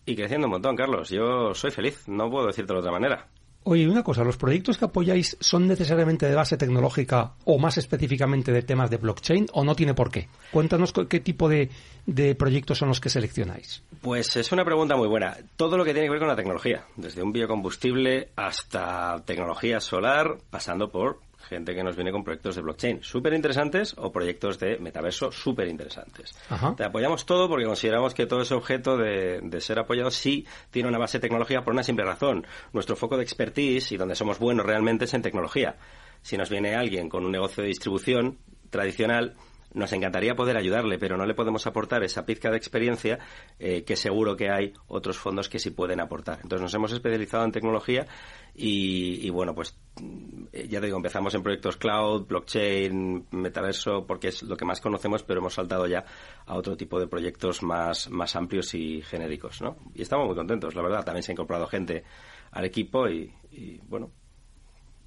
Y 0.06 0.15
creciendo 0.15 0.47
un 0.47 0.51
montón, 0.51 0.75
Carlos. 0.75 1.09
Yo 1.09 1.53
soy 1.53 1.71
feliz, 1.71 2.06
no 2.09 2.30
puedo 2.30 2.47
decirte 2.47 2.74
de 2.74 2.80
otra 2.80 2.92
manera. 2.92 3.30
Oye, 3.68 3.90
una 3.90 4.04
cosa, 4.04 4.24
¿los 4.24 4.38
proyectos 4.38 4.78
que 4.78 4.86
apoyáis 4.86 5.38
son 5.40 5.66
necesariamente 5.66 6.28
de 6.28 6.36
base 6.36 6.56
tecnológica 6.56 7.34
o 7.46 7.58
más 7.58 7.80
específicamente 7.80 8.52
de 8.52 8.62
temas 8.62 8.92
de 8.92 8.98
blockchain 8.98 9.48
o 9.54 9.64
no 9.64 9.76
tiene 9.76 9.96
por 9.96 10.12
qué? 10.12 10.30
Cuéntanos 10.52 10.94
qué 11.10 11.20
tipo 11.20 11.50
de, 11.50 11.72
de 12.06 12.36
proyectos 12.36 12.78
son 12.78 12.90
los 12.90 13.00
que 13.00 13.10
seleccionáis. 13.10 13.82
Pues 14.02 14.36
es 14.36 14.52
una 14.52 14.64
pregunta 14.64 14.96
muy 14.96 15.08
buena. 15.08 15.36
Todo 15.56 15.78
lo 15.78 15.84
que 15.84 15.94
tiene 15.94 16.06
que 16.06 16.12
ver 16.12 16.20
con 16.20 16.28
la 16.28 16.36
tecnología, 16.36 16.86
desde 16.96 17.24
un 17.24 17.32
biocombustible 17.32 18.30
hasta 18.36 19.24
tecnología 19.26 19.80
solar, 19.80 20.38
pasando 20.52 20.92
por 20.92 21.22
gente 21.45 21.74
que 21.75 21.83
nos 21.83 21.95
viene 21.95 22.12
con 22.12 22.24
proyectos 22.24 22.56
de 22.56 22.62
blockchain 22.62 23.03
súper 23.03 23.33
interesantes 23.33 23.95
o 23.97 24.12
proyectos 24.12 24.59
de 24.59 24.77
metaverso 24.80 25.31
súper 25.31 25.68
interesantes. 25.68 26.36
Te 26.75 26.83
apoyamos 26.83 27.25
todo 27.25 27.47
porque 27.47 27.65
consideramos 27.65 28.13
que 28.13 28.25
todo 28.25 28.42
ese 28.42 28.53
objeto 28.53 28.97
de, 28.97 29.39
de 29.42 29.62
ser 29.62 29.80
apoyado 29.80 30.12
sí 30.12 30.45
tiene 30.71 30.89
una 30.89 30.97
base 30.97 31.19
tecnológica 31.19 31.63
por 31.63 31.74
una 31.74 31.83
simple 31.83 32.06
razón. 32.06 32.45
Nuestro 32.74 32.95
foco 32.95 33.18
de 33.18 33.24
expertise 33.24 33.92
y 33.92 33.97
donde 33.97 34.15
somos 34.15 34.39
buenos 34.39 34.65
realmente 34.65 35.06
es 35.06 35.13
en 35.13 35.21
tecnología. 35.21 35.77
Si 36.21 36.38
nos 36.38 36.50
viene 36.50 36.75
alguien 36.75 37.09
con 37.09 37.25
un 37.25 37.31
negocio 37.31 37.62
de 37.62 37.69
distribución 37.69 38.39
tradicional, 38.69 39.36
nos 39.75 39.94
encantaría 39.94 40.36
poder 40.36 40.57
ayudarle, 40.57 40.98
pero 40.98 41.18
no 41.18 41.25
le 41.25 41.36
podemos 41.36 41.68
aportar 41.68 42.04
esa 42.04 42.25
pizca 42.25 42.50
de 42.50 42.57
experiencia 42.57 43.19
eh, 43.60 43.83
que 43.83 43.95
seguro 43.95 44.36
que 44.36 44.50
hay 44.50 44.74
otros 44.88 45.18
fondos 45.18 45.50
que 45.50 45.60
sí 45.60 45.72
pueden 45.72 46.00
aportar. 46.00 46.39
Entonces 46.42 46.62
nos 46.62 46.74
hemos 46.74 46.92
especializado 46.94 47.44
en 47.44 47.51
tecnología 47.51 48.07
y, 48.56 49.25
y, 49.25 49.30
bueno, 49.30 49.54
pues 49.54 49.77
mm, 50.01 50.45
ya 50.69 50.80
te 50.80 50.86
digo, 50.86 50.98
empezamos 50.98 51.36
en 51.36 51.44
proyectos 51.44 51.77
cloud, 51.77 52.25
blockchain, 52.25 53.27
metaverso, 53.31 54.06
porque 54.07 54.30
es 54.30 54.44
lo 54.44 54.56
que 54.56 54.66
más 54.66 54.80
conocemos, 54.80 55.24
pero 55.24 55.42
hemos 55.42 55.54
saltado 55.54 55.86
ya 55.88 56.06
a 56.45 56.56
otro 56.56 56.78
tipo 56.78 57.00
de 57.00 57.07
proyectos 57.07 57.62
más, 57.62 58.10
más 58.10 58.36
amplios 58.36 58.74
y 58.74 59.01
genéricos, 59.01 59.62
¿no? 59.62 59.78
Y 59.94 60.01
estamos 60.01 60.26
muy 60.26 60.35
contentos, 60.35 60.73
la 60.73 60.81
verdad. 60.81 61.04
También 61.04 61.23
se 61.23 61.31
ha 61.31 61.33
incorporado 61.33 61.68
gente 61.68 62.04
al 62.52 62.64
equipo 62.64 63.09
y, 63.09 63.33
y 63.52 63.78
bueno, 63.80 64.11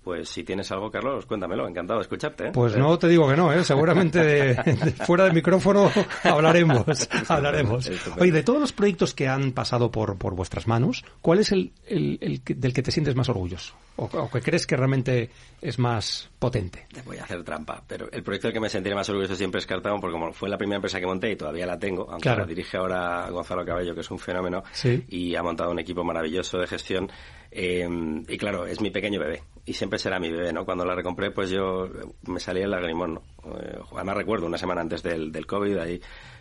pues 0.09 0.31
si 0.31 0.43
tienes 0.43 0.73
algo, 0.73 0.91
Carlos, 0.91 1.27
cuéntamelo. 1.27 1.69
Encantado 1.69 1.99
de 1.99 2.05
escucharte. 2.05 2.47
¿eh? 2.47 2.51
Pues 2.51 2.75
no 2.79 2.99
te 2.99 3.09
digo 3.09 3.29
que 3.29 3.37
no, 3.37 3.53
¿eh? 3.53 3.63
seguramente 3.63 4.25
de, 4.25 4.55
de 4.55 4.93
fuera 5.05 5.25
del 5.25 5.35
micrófono 5.35 5.91
hablaremos, 6.25 7.07
hablaremos. 7.29 7.91
Oye, 8.19 8.33
de 8.33 8.43
todos 8.43 8.59
los 8.59 8.73
proyectos 8.73 9.13
que 9.13 9.29
han 9.29 9.53
pasado 9.53 9.91
por, 9.91 10.17
por 10.17 10.35
vuestras 10.35 10.67
manos, 10.67 11.05
¿cuál 11.21 11.41
es 11.41 11.53
el, 11.53 11.73
el- 11.87 12.41
del 12.47 12.73
que 12.73 12.83
te 12.83 12.91
sientes 12.91 13.15
más 13.15 13.29
orgulloso? 13.29 13.75
¿O, 13.97 14.05
o 14.05 14.31
que 14.31 14.41
crees 14.41 14.67
que 14.67 14.77
realmente 14.79 15.29
es 15.61 15.79
más 15.79 16.31
potente? 16.39 16.87
Te 16.95 17.03
voy 17.03 17.19
a 17.19 17.25
hacer 17.25 17.45
trampa, 17.45 17.83
pero 17.87 18.11
el 18.11 18.23
proyecto 18.23 18.49
del 18.49 18.55
que 18.55 18.61
me 18.61 18.71
sentiré 18.71 18.95
más 18.95 19.09
orgulloso 19.11 19.35
siempre 19.35 19.59
es 19.59 19.67
Cartago, 19.67 20.01
porque 20.01 20.13
como 20.13 20.33
fue 20.33 20.49
la 20.49 20.57
primera 20.57 20.77
empresa 20.77 20.99
que 21.01 21.07
monté 21.07 21.33
y 21.33 21.37
todavía 21.37 21.67
la 21.67 21.79
tengo, 21.79 22.03
aunque 22.09 22.23
Claro. 22.23 22.41
la 22.41 22.47
dirige 22.47 22.79
ahora 22.79 23.29
Gonzalo 23.31 23.63
Cabello, 23.67 23.95
que 23.95 24.01
es 24.01 24.11
un 24.11 24.19
fenómeno, 24.19 24.63
Sí. 24.73 25.05
y 25.09 25.35
ha 25.35 25.43
montado 25.43 25.71
un 25.71 25.79
equipo 25.81 26.03
maravilloso 26.03 26.59
de 26.59 26.67
gestión. 26.67 27.11
Eh, 27.51 27.89
y 28.29 28.37
claro, 28.39 28.67
es 28.67 28.81
mi 28.81 28.91
pequeño 28.91 29.21
bebé, 29.21 29.43
y 29.65 29.73
siempre 29.73 29.99
será 29.99 30.19
mi 30.19 30.31
bebé, 30.31 30.53
¿no? 30.53 30.65
Cuando 30.65 30.85
la 30.85 30.95
recompré, 30.95 31.31
pues 31.31 31.51
yo 31.51 31.89
me 32.27 32.41
salía 32.41 32.65
el 32.65 32.71
lagrimón, 32.71 33.15
¿no? 33.15 33.23
Eh, 33.59 33.79
además 33.95 34.17
recuerdo 34.17 34.47
una 34.47 34.59
semana 34.59 34.81
antes 34.81 35.03
del, 35.03 35.33
del 35.33 35.47
COVID 35.47 35.79
ahí 35.79 36.01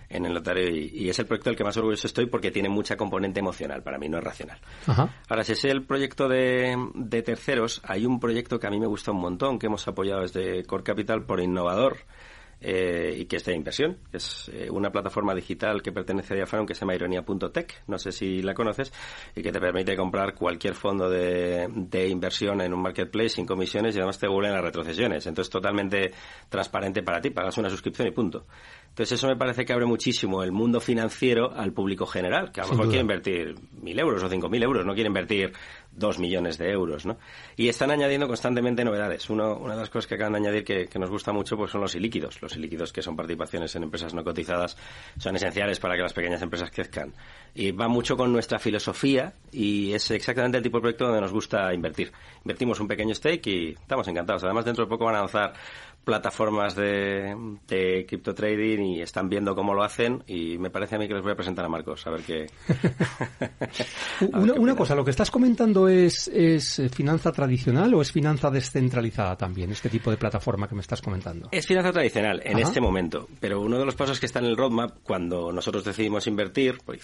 en 0.10 0.26
el 0.26 0.34
notario, 0.34 0.70
y, 0.70 0.90
y 0.94 1.10
es 1.10 1.20
el 1.20 1.26
proyecto 1.26 1.50
del 1.50 1.58
que 1.58 1.66
más 1.66 1.76
orgulloso 1.76 2.08
estoy 2.08 2.28
porque 2.28 2.50
tiene 2.50 2.70
mucha 2.70 2.96
componente 2.96 3.42
emocional, 3.42 3.84
para 3.84 3.98
mí 3.98 4.08
no 4.08 4.18
es 4.18 4.24
racional. 4.24 4.58
Ajá. 4.86 5.14
Ahora, 5.28 5.44
si 5.44 5.52
es 5.52 5.66
el 5.66 5.84
proyecto 5.84 6.30
de, 6.30 6.78
de 6.96 7.22
terceros, 7.24 7.82
hay 7.84 8.06
un 8.06 8.20
proyecto 8.20 8.58
que 8.58 8.68
a 8.68 8.70
mí 8.70 8.80
me 8.80 8.88
gusta 8.88 9.12
un 9.12 9.20
montón, 9.20 9.60
que 9.60 9.68
hemos 9.68 9.86
apoyado 9.88 10.22
desde 10.22 10.64
Core 10.64 10.84
Capital 10.84 11.26
por 11.26 11.42
innovador 11.42 11.98
eh, 12.60 13.14
y 13.18 13.26
que 13.26 13.38
es 13.38 13.46
de 13.46 13.54
inversión. 13.54 13.98
Es 14.12 14.50
eh, 14.54 14.70
una 14.70 14.92
plataforma 14.92 15.34
digital 15.36 15.82
que 15.82 15.92
pertenece 15.92 16.34
a 16.34 16.38
Diafaron 16.38 16.66
que 16.66 16.74
se 16.74 16.82
llama 16.82 16.96
ironia.tech, 16.96 17.84
no 17.88 17.98
sé 17.98 18.12
si 18.12 18.42
la 18.42 18.54
conoces, 18.54 18.92
y 19.36 19.42
que 19.42 19.52
te 19.52 19.60
permite 19.60 19.96
comprar 19.96 20.34
cualquier 20.34 20.74
fondo 20.74 21.10
de, 21.10 21.68
de 21.70 22.08
inversión 22.08 22.62
en 22.62 22.74
un 22.74 22.82
marketplace 22.82 23.30
sin 23.30 23.46
comisiones 23.46 23.96
y 23.96 24.00
además 24.00 24.18
te 24.20 24.28
devuelven 24.28 24.54
las 24.54 24.64
retrocesiones. 24.64 25.26
Entonces, 25.28 25.52
totalmente 25.52 26.12
transparente 26.50 27.04
para 27.04 27.22
ti, 27.22 27.30
pagas 27.30 27.58
una 27.58 27.70
suscripción 27.70 28.08
y 28.08 28.12
punto. 28.12 28.46
Entonces, 28.98 29.20
eso 29.20 29.28
me 29.28 29.36
parece 29.36 29.64
que 29.64 29.74
abre 29.74 29.86
muchísimo 29.86 30.42
el 30.42 30.52
mundo 30.52 30.82
financiero 30.82 31.54
al 31.56 31.72
público 31.72 32.08
general, 32.08 32.52
que 32.52 32.62
a 32.62 32.64
lo 32.64 32.72
mejor 32.72 32.86
quiere 32.88 33.02
invertir 33.02 33.54
mil 33.80 34.00
euros 34.00 34.24
o 34.24 34.28
cinco 34.28 34.50
mil 34.50 34.64
euros, 34.64 34.88
no 34.88 34.96
quiere 34.96 35.06
invertir 35.10 35.54
dos 35.92 36.18
millones 36.18 36.58
de 36.58 36.72
euros, 36.72 37.06
¿no? 37.06 37.20
Y 37.56 37.70
están 37.70 37.92
añadiendo 37.92 38.28
constantemente 38.28 38.84
novedades. 38.84 39.30
Uno, 39.30 39.56
una 39.56 39.76
de 39.76 39.82
las 39.82 39.92
cosas 39.92 40.08
que 40.08 40.16
acaban 40.16 40.34
de 40.34 40.40
añadir 40.40 40.64
que, 40.64 40.88
que 40.88 40.98
nos 40.98 41.12
gusta 41.12 41.32
mucho 41.32 41.56
pues 41.56 41.70
son 41.70 41.82
los 41.82 41.94
ilíquidos. 41.94 42.42
Los 42.42 42.56
ilíquidos 42.56 42.92
que 42.92 43.04
son 43.04 43.16
participaciones 43.16 43.76
en 43.76 43.84
empresas 43.84 44.16
no 44.16 44.24
cotizadas 44.24 44.76
son 45.20 45.36
esenciales 45.36 45.80
para 45.80 45.96
que 45.96 46.02
las 46.02 46.14
pequeñas 46.14 46.42
empresas 46.42 46.72
crezcan. 46.72 47.14
Y 47.54 47.74
va 47.74 47.88
mucho 47.88 48.18
con 48.18 48.34
nuestra 48.34 48.58
filosofía 48.58 49.34
y 49.52 49.94
es 49.94 50.10
exactamente 50.10 50.58
el 50.58 50.64
tipo 50.64 50.78
de 50.78 50.82
proyecto 50.82 51.06
donde 51.06 51.22
nos 51.22 51.32
gusta 51.32 51.72
invertir. 51.72 52.12
Invertimos 52.44 52.80
un 52.80 52.88
pequeño 52.88 53.14
stake 53.14 53.48
y 53.48 53.70
estamos 53.74 54.08
encantados. 54.08 54.44
Además, 54.44 54.66
dentro 54.66 54.86
de 54.86 54.90
poco 54.90 55.06
van 55.06 55.18
a 55.18 55.20
lanzar 55.20 55.54
plataformas 56.08 56.74
de, 56.74 57.36
de 57.68 58.06
cripto 58.08 58.34
trading 58.34 58.80
y 58.80 59.02
están 59.02 59.28
viendo 59.28 59.54
cómo 59.54 59.74
lo 59.74 59.84
hacen 59.84 60.24
y 60.26 60.58
me 60.58 60.70
parece 60.70 60.96
a 60.96 61.00
mí 61.00 61.06
que 61.06 61.14
les 61.14 61.22
voy 61.22 61.34
a 61.34 61.36
presentar 61.36 61.66
a 61.66 61.68
Marcos 61.68 62.08
a 62.08 62.12
ver 62.12 62.22
qué. 62.22 62.46
una, 64.32 64.54
una 64.54 64.74
cosa, 64.74 64.96
lo 64.96 65.04
que 65.04 65.12
estás 65.12 65.30
comentando 65.30 65.90
es, 65.90 66.30
es 66.30 66.82
finanza 66.96 67.34
tradicional 67.34 67.94
o 67.94 68.02
es 68.02 68.14
finanza 68.14 68.50
descentralizada 68.50 69.36
también, 69.36 69.70
este 69.72 69.90
tipo 69.90 70.10
de 70.10 70.16
plataforma 70.16 70.70
que 70.70 70.76
me 70.76 70.82
estás 70.82 71.02
comentando. 71.02 71.50
Es 71.52 71.68
finanza 71.68 71.92
tradicional 71.92 72.42
en 72.46 72.58
este 72.60 72.80
momento, 72.80 73.28
pero 73.42 73.60
uno 73.60 73.78
de 73.78 73.84
los 73.84 73.96
pasos 73.96 74.18
que 74.18 74.28
está 74.28 74.40
en 74.40 74.46
el 74.46 74.56
roadmap 74.56 75.00
cuando 75.04 75.52
nosotros 75.52 75.84
decidimos 75.84 76.26
invertir, 76.28 76.78
porque 76.86 77.02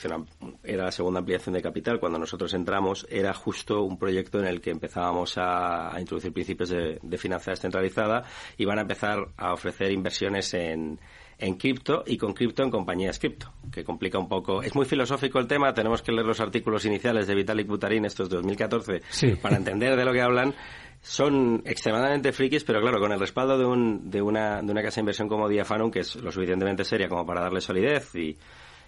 era 0.64 0.86
la 0.86 0.92
segunda 0.94 1.20
ampliación 1.20 1.56
de 1.56 1.62
capital, 1.62 2.00
cuando 2.00 2.20
nosotros 2.20 2.54
entramos 2.54 3.06
era 3.10 3.34
justo 3.34 3.84
un 3.84 3.98
proyecto 3.98 4.40
en 4.40 4.46
el 4.46 4.62
que 4.62 4.70
empezábamos 4.70 5.34
a, 5.38 5.92
introducir 6.00 6.32
principios 6.32 6.70
de, 6.70 7.00
de 7.02 7.18
finanza 7.18 7.52
descentralizada 7.52 8.24
y 8.58 8.64
van 8.64 8.78
a 8.78 8.82
empezar 8.84 8.93
a 9.02 9.54
ofrecer 9.54 9.92
inversiones 9.92 10.54
en, 10.54 11.00
en 11.38 11.56
cripto 11.56 12.04
y 12.06 12.18
con 12.18 12.34
cripto 12.34 12.64
en 12.64 12.72
compañías 12.72 13.20
cripto, 13.20 13.52
que 13.72 13.84
complica 13.84 14.18
un 14.18 14.30
poco. 14.30 14.62
Es 14.62 14.76
muy 14.76 14.86
filosófico 14.86 15.40
el 15.40 15.48
tema, 15.48 15.74
tenemos 15.74 16.02
que 16.02 16.12
leer 16.12 16.26
los 16.26 16.40
artículos 16.40 16.86
iniciales 16.86 17.28
de 17.28 17.36
Vitalik 17.36 17.68
Buterin, 17.68 18.06
estos 18.06 18.30
de 18.30 18.38
2014, 18.38 19.02
para 19.42 19.58
entender 19.58 19.96
de 19.96 20.06
lo 20.06 20.14
que 20.14 20.22
hablan. 20.22 20.54
Son 21.02 21.62
extremadamente 21.66 22.32
frikis, 22.32 22.64
pero 22.64 22.80
claro, 22.80 23.00
con 23.00 23.12
el 23.12 23.20
respaldo 23.20 23.58
de, 23.58 23.66
un, 23.66 24.10
de, 24.10 24.22
una, 24.22 24.62
de 24.62 24.72
una 24.72 24.82
casa 24.82 24.96
de 24.96 25.02
inversión 25.02 25.28
como 25.28 25.50
Diafanum, 25.50 25.92
que 25.92 26.00
es 26.00 26.16
lo 26.16 26.32
suficientemente 26.32 26.86
seria 26.86 27.10
como 27.10 27.26
para 27.26 27.42
darle 27.42 27.60
solidez 27.60 28.16
y 28.16 28.38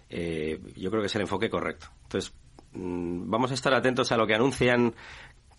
eh, 0.10 0.60
yo 0.78 0.90
creo 0.90 1.02
que 1.02 1.08
es 1.08 1.16
el 1.16 1.24
enfoque 1.24 1.50
correcto. 1.50 1.88
Entonces, 2.04 2.34
mm, 2.72 3.30
vamos 3.30 3.52
a 3.52 3.56
estar 3.56 3.74
atentos 3.74 4.14
a 4.14 4.18
lo 4.18 4.26
que 4.26 4.34
anuncian 4.34 4.94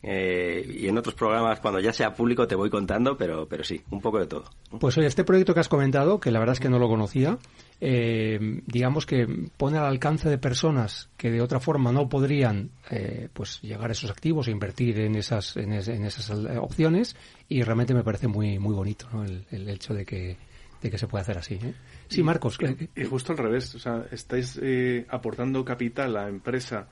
eh, 0.09 0.65
y 0.69 0.87
en 0.87 0.97
otros 0.97 1.17
programas, 1.17 1.59
cuando 1.59 1.81
ya 1.81 1.93
sea 1.93 2.15
público, 2.15 2.47
te 2.47 2.55
voy 2.55 2.71
contando, 2.71 3.17
pero, 3.17 3.49
pero 3.49 3.65
sí, 3.65 3.83
un 3.91 4.01
poco 4.01 4.21
de 4.21 4.27
todo. 4.27 4.45
Pues 4.79 4.97
oye, 4.99 5.09
este 5.09 5.25
proyecto 5.25 5.53
que 5.53 5.59
has 5.59 5.69
comentado, 5.69 6.21
que 6.21 6.31
la 6.31 6.39
verdad 6.39 6.53
es 6.53 6.61
que 6.61 6.69
no 6.69 6.79
lo 6.79 6.89
conocía, 6.89 7.39
eh, 7.81 8.39
digamos 8.67 9.05
que 9.05 9.27
pone 9.57 9.79
al 9.79 9.87
alcance 9.87 10.29
de 10.29 10.39
personas 10.39 11.09
que 11.17 11.33
de 11.33 11.41
otra 11.41 11.59
forma 11.59 11.91
no 11.91 12.09
podrían 12.09 12.71
eh, 12.89 13.29
pues 13.33 13.61
llegar 13.63 13.91
a 13.91 13.93
esos 13.95 14.09
activos 14.09 14.47
e 14.47 14.53
invertir 14.53 15.01
en 15.01 15.17
esas, 15.17 15.57
en, 15.57 15.73
esas 15.73 16.31
opciones 16.61 17.17
y 17.49 17.65
realmente 17.65 17.93
me 17.93 18.05
parece 18.05 18.29
muy, 18.29 18.61
muy 18.61 18.77
bonito 18.77 19.09
el, 19.25 19.69
hecho 19.69 19.93
de 19.93 20.05
que, 20.05 20.37
de 20.83 20.89
que 20.89 20.99
se 20.99 21.09
pueda 21.09 21.23
hacer 21.23 21.39
así. 21.39 21.59
Sí, 22.07 22.23
Marcos. 22.23 22.59
Y, 22.95 23.05
justo 23.05 23.33
al 23.33 23.39
revés, 23.39 23.75
o 23.75 23.81
sea, 23.81 24.07
estáis 24.13 24.61
aportando 25.09 25.65
capital 25.65 26.17
a 26.17 26.23
la 26.23 26.29
empresa 26.29 26.87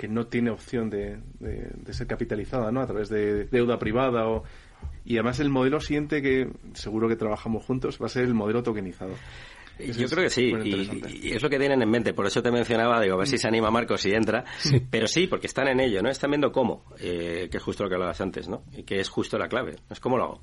que 0.00 0.08
no 0.08 0.28
tiene 0.28 0.50
opción 0.50 0.88
de, 0.88 1.18
de, 1.40 1.92
ser 1.92 2.06
capitalizada, 2.06 2.72
¿no? 2.72 2.80
A 2.80 2.86
través 2.86 3.10
de 3.10 3.44
deuda 3.44 3.78
privada 3.78 4.26
o... 4.28 4.44
Y 5.04 5.16
además 5.16 5.40
el 5.40 5.50
modelo 5.50 5.78
siguiente 5.78 6.22
que 6.22 6.48
seguro 6.72 7.06
que 7.06 7.16
trabajamos 7.16 7.66
juntos 7.66 7.98
va 8.00 8.06
a 8.06 8.08
ser 8.08 8.24
el 8.24 8.32
modelo 8.32 8.62
tokenizado. 8.62 9.12
Yo 9.78 10.08
creo 10.08 10.24
que 10.24 10.30
sí, 10.30 10.54
y, 10.64 11.32
es 11.32 11.42
lo 11.42 11.50
que 11.50 11.58
tienen 11.58 11.82
en 11.82 11.90
mente. 11.90 12.14
Por 12.14 12.26
eso 12.26 12.40
te 12.40 12.50
mencionaba, 12.50 12.98
digo, 12.98 13.16
a 13.16 13.18
ver 13.18 13.26
si 13.26 13.36
se 13.36 13.46
anima 13.46 13.70
Marcos 13.70 14.06
y 14.06 14.12
entra. 14.12 14.42
Pero 14.90 15.06
sí, 15.06 15.26
porque 15.26 15.48
están 15.48 15.68
en 15.68 15.80
ello, 15.80 16.00
¿no? 16.00 16.08
Están 16.08 16.30
viendo 16.30 16.50
cómo, 16.50 16.86
eh, 16.98 17.48
que 17.50 17.58
es 17.58 17.62
justo 17.62 17.84
lo 17.84 17.90
que 17.90 17.96
hablabas 17.96 18.22
antes, 18.22 18.48
¿no? 18.48 18.62
Y 18.72 18.84
que 18.84 19.00
es 19.00 19.08
justo 19.10 19.36
la 19.36 19.48
clave. 19.48 19.76
Es 19.90 20.00
cómo 20.00 20.16
lo 20.16 20.24
hago. 20.24 20.40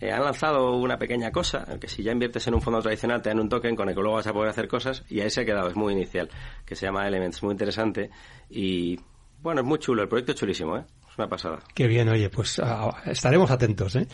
Eh, 0.00 0.10
han 0.10 0.22
lanzado 0.22 0.76
una 0.76 0.98
pequeña 0.98 1.30
cosa, 1.30 1.66
que 1.80 1.88
si 1.88 2.02
ya 2.02 2.12
inviertes 2.12 2.46
en 2.46 2.54
un 2.54 2.62
fondo 2.62 2.80
tradicional 2.80 3.22
te 3.22 3.30
dan 3.30 3.40
un 3.40 3.48
token 3.48 3.76
con 3.76 3.88
el 3.88 3.94
que 3.94 4.00
luego 4.00 4.16
vas 4.16 4.26
a 4.26 4.32
poder 4.32 4.50
hacer 4.50 4.68
cosas 4.68 5.04
y 5.08 5.20
ahí 5.20 5.30
se 5.30 5.42
ha 5.42 5.44
quedado, 5.44 5.68
es 5.68 5.76
muy 5.76 5.92
inicial, 5.92 6.28
que 6.64 6.74
se 6.74 6.86
llama 6.86 7.06
Elements, 7.06 7.42
muy 7.42 7.52
interesante 7.52 8.10
y 8.48 8.98
bueno, 9.42 9.62
es 9.62 9.66
muy 9.66 9.78
chulo, 9.78 10.02
el 10.02 10.08
proyecto 10.08 10.32
es 10.32 10.38
chulísimo, 10.38 10.76
¿eh? 10.76 10.84
es 11.08 11.18
una 11.18 11.28
pasada. 11.28 11.60
Qué 11.74 11.86
bien, 11.86 12.08
oye, 12.08 12.28
pues 12.28 12.60
estaremos 13.06 13.50
atentos. 13.50 13.96
¿eh? 13.96 14.06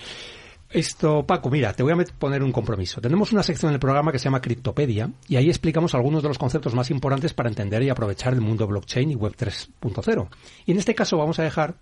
Esto, 0.70 1.24
Paco, 1.24 1.50
mira, 1.50 1.72
te 1.72 1.82
voy 1.82 1.92
a 1.92 2.04
poner 2.18 2.42
un 2.42 2.52
compromiso. 2.52 3.00
Tenemos 3.00 3.32
una 3.32 3.42
sección 3.42 3.70
en 3.70 3.74
el 3.74 3.80
programa 3.80 4.12
que 4.12 4.18
se 4.18 4.24
llama 4.24 4.40
Criptopedia 4.40 5.10
y 5.28 5.36
ahí 5.36 5.48
explicamos 5.48 5.94
algunos 5.94 6.22
de 6.22 6.28
los 6.28 6.38
conceptos 6.38 6.74
más 6.74 6.90
importantes 6.90 7.34
para 7.34 7.48
entender 7.48 7.82
y 7.82 7.88
aprovechar 7.88 8.34
el 8.34 8.40
mundo 8.40 8.66
blockchain 8.66 9.10
y 9.10 9.14
web 9.14 9.34
3.0. 9.36 10.28
Y 10.66 10.72
en 10.72 10.78
este 10.78 10.94
caso 10.94 11.18
vamos 11.18 11.38
a 11.38 11.44
dejar 11.44 11.76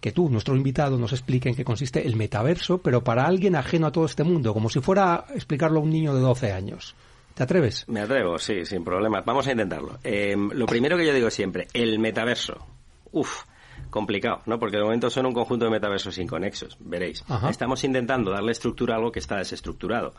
que 0.00 0.12
tú, 0.12 0.28
nuestro 0.28 0.56
invitado, 0.56 0.98
nos 0.98 1.12
explique 1.12 1.48
en 1.48 1.54
qué 1.54 1.64
consiste 1.64 2.06
el 2.06 2.16
metaverso, 2.16 2.78
pero 2.78 3.04
para 3.04 3.26
alguien 3.26 3.54
ajeno 3.54 3.86
a 3.86 3.92
todo 3.92 4.06
este 4.06 4.24
mundo, 4.24 4.54
como 4.54 4.68
si 4.68 4.80
fuera 4.80 5.26
explicarlo 5.34 5.80
a 5.80 5.82
un 5.82 5.90
niño 5.90 6.14
de 6.14 6.20
12 6.20 6.52
años. 6.52 6.94
¿Te 7.34 7.44
atreves? 7.44 7.88
Me 7.88 8.00
atrevo, 8.00 8.38
sí, 8.38 8.64
sin 8.64 8.84
problema. 8.84 9.22
Vamos 9.22 9.46
a 9.46 9.52
intentarlo. 9.52 9.98
Eh, 10.02 10.36
lo 10.36 10.66
primero 10.66 10.96
que 10.96 11.06
yo 11.06 11.14
digo 11.14 11.30
siempre, 11.30 11.68
el 11.72 11.98
metaverso. 11.98 12.66
Uf, 13.12 13.44
complicado, 13.88 14.42
¿no? 14.46 14.58
Porque 14.58 14.76
de 14.76 14.82
momento 14.82 15.10
son 15.10 15.26
un 15.26 15.32
conjunto 15.32 15.64
de 15.64 15.70
metaversos 15.70 16.18
inconexos, 16.18 16.76
veréis. 16.80 17.24
Estamos 17.48 17.82
intentando 17.84 18.30
darle 18.30 18.52
estructura 18.52 18.94
a 18.94 18.98
algo 18.98 19.12
que 19.12 19.20
está 19.20 19.36
desestructurado. 19.36 20.14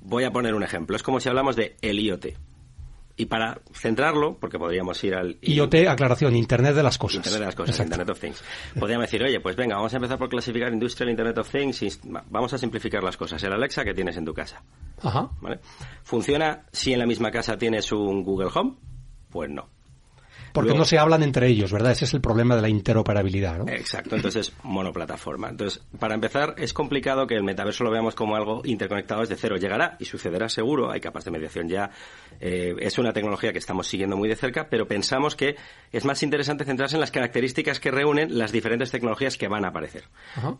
Voy 0.00 0.24
a 0.24 0.30
poner 0.30 0.54
un 0.54 0.62
ejemplo. 0.62 0.96
Es 0.96 1.02
como 1.02 1.20
si 1.20 1.28
hablamos 1.28 1.56
de 1.56 1.76
el 1.82 2.00
IoT. 2.00 2.26
Y 3.16 3.26
para 3.26 3.60
centrarlo, 3.74 4.38
porque 4.38 4.58
podríamos 4.58 5.02
ir 5.04 5.14
al... 5.14 5.36
IoT, 5.42 5.74
aclaración, 5.88 6.34
Internet 6.34 6.74
de 6.74 6.82
las 6.82 6.96
Cosas. 6.96 7.16
Internet 7.16 7.40
de 7.40 7.46
las 7.46 7.54
Cosas, 7.54 7.78
Internet 7.80 8.08
of 8.10 8.18
Things. 8.18 8.42
Podríamos 8.78 9.06
decir, 9.06 9.22
oye, 9.22 9.38
pues 9.40 9.54
venga, 9.54 9.76
vamos 9.76 9.92
a 9.92 9.96
empezar 9.96 10.18
por 10.18 10.28
clasificar 10.30 10.72
Industrial 10.72 11.10
Internet 11.10 11.38
of 11.38 11.50
Things 11.50 11.82
y 11.82 11.88
vamos 12.30 12.52
a 12.54 12.58
simplificar 12.58 13.02
las 13.02 13.16
cosas. 13.16 13.42
El 13.42 13.52
Alexa 13.52 13.84
que 13.84 13.92
tienes 13.92 14.16
en 14.16 14.24
tu 14.24 14.32
casa. 14.32 14.62
Ajá. 15.02 15.30
¿Vale? 15.40 15.60
¿Funciona 16.02 16.64
si 16.72 16.92
en 16.92 17.00
la 17.00 17.06
misma 17.06 17.30
casa 17.30 17.58
tienes 17.58 17.92
un 17.92 18.22
Google 18.22 18.48
Home? 18.54 18.76
Pues 19.30 19.50
no. 19.50 19.68
Porque 20.52 20.74
no 20.74 20.84
se 20.84 20.98
hablan 20.98 21.22
entre 21.22 21.48
ellos, 21.48 21.72
¿verdad? 21.72 21.92
Ese 21.92 22.04
es 22.04 22.14
el 22.14 22.20
problema 22.20 22.56
de 22.56 22.62
la 22.62 22.68
interoperabilidad, 22.68 23.58
¿no? 23.58 23.68
Exacto, 23.68 24.16
entonces 24.16 24.52
monoplataforma. 24.62 25.48
Entonces, 25.48 25.82
para 25.98 26.14
empezar, 26.14 26.54
es 26.58 26.72
complicado 26.72 27.26
que 27.26 27.34
el 27.34 27.42
metaverso 27.42 27.84
lo 27.84 27.90
veamos 27.90 28.14
como 28.14 28.36
algo 28.36 28.62
interconectado 28.64 29.20
desde 29.20 29.36
cero. 29.36 29.56
Llegará 29.56 29.96
y 29.98 30.04
sucederá 30.04 30.48
seguro, 30.48 30.90
hay 30.90 31.00
capas 31.00 31.24
de 31.24 31.30
mediación 31.30 31.68
ya. 31.68 31.90
Eh, 32.40 32.74
es 32.80 32.98
una 32.98 33.12
tecnología 33.12 33.52
que 33.52 33.58
estamos 33.58 33.86
siguiendo 33.86 34.16
muy 34.16 34.28
de 34.28 34.36
cerca, 34.36 34.68
pero 34.68 34.86
pensamos 34.86 35.36
que 35.36 35.56
es 35.90 36.04
más 36.04 36.22
interesante 36.22 36.64
centrarse 36.64 36.96
en 36.96 37.00
las 37.00 37.10
características 37.10 37.80
que 37.80 37.90
reúnen 37.90 38.38
las 38.38 38.52
diferentes 38.52 38.90
tecnologías 38.90 39.36
que 39.36 39.48
van 39.48 39.64
a 39.64 39.68
aparecer. 39.68 40.04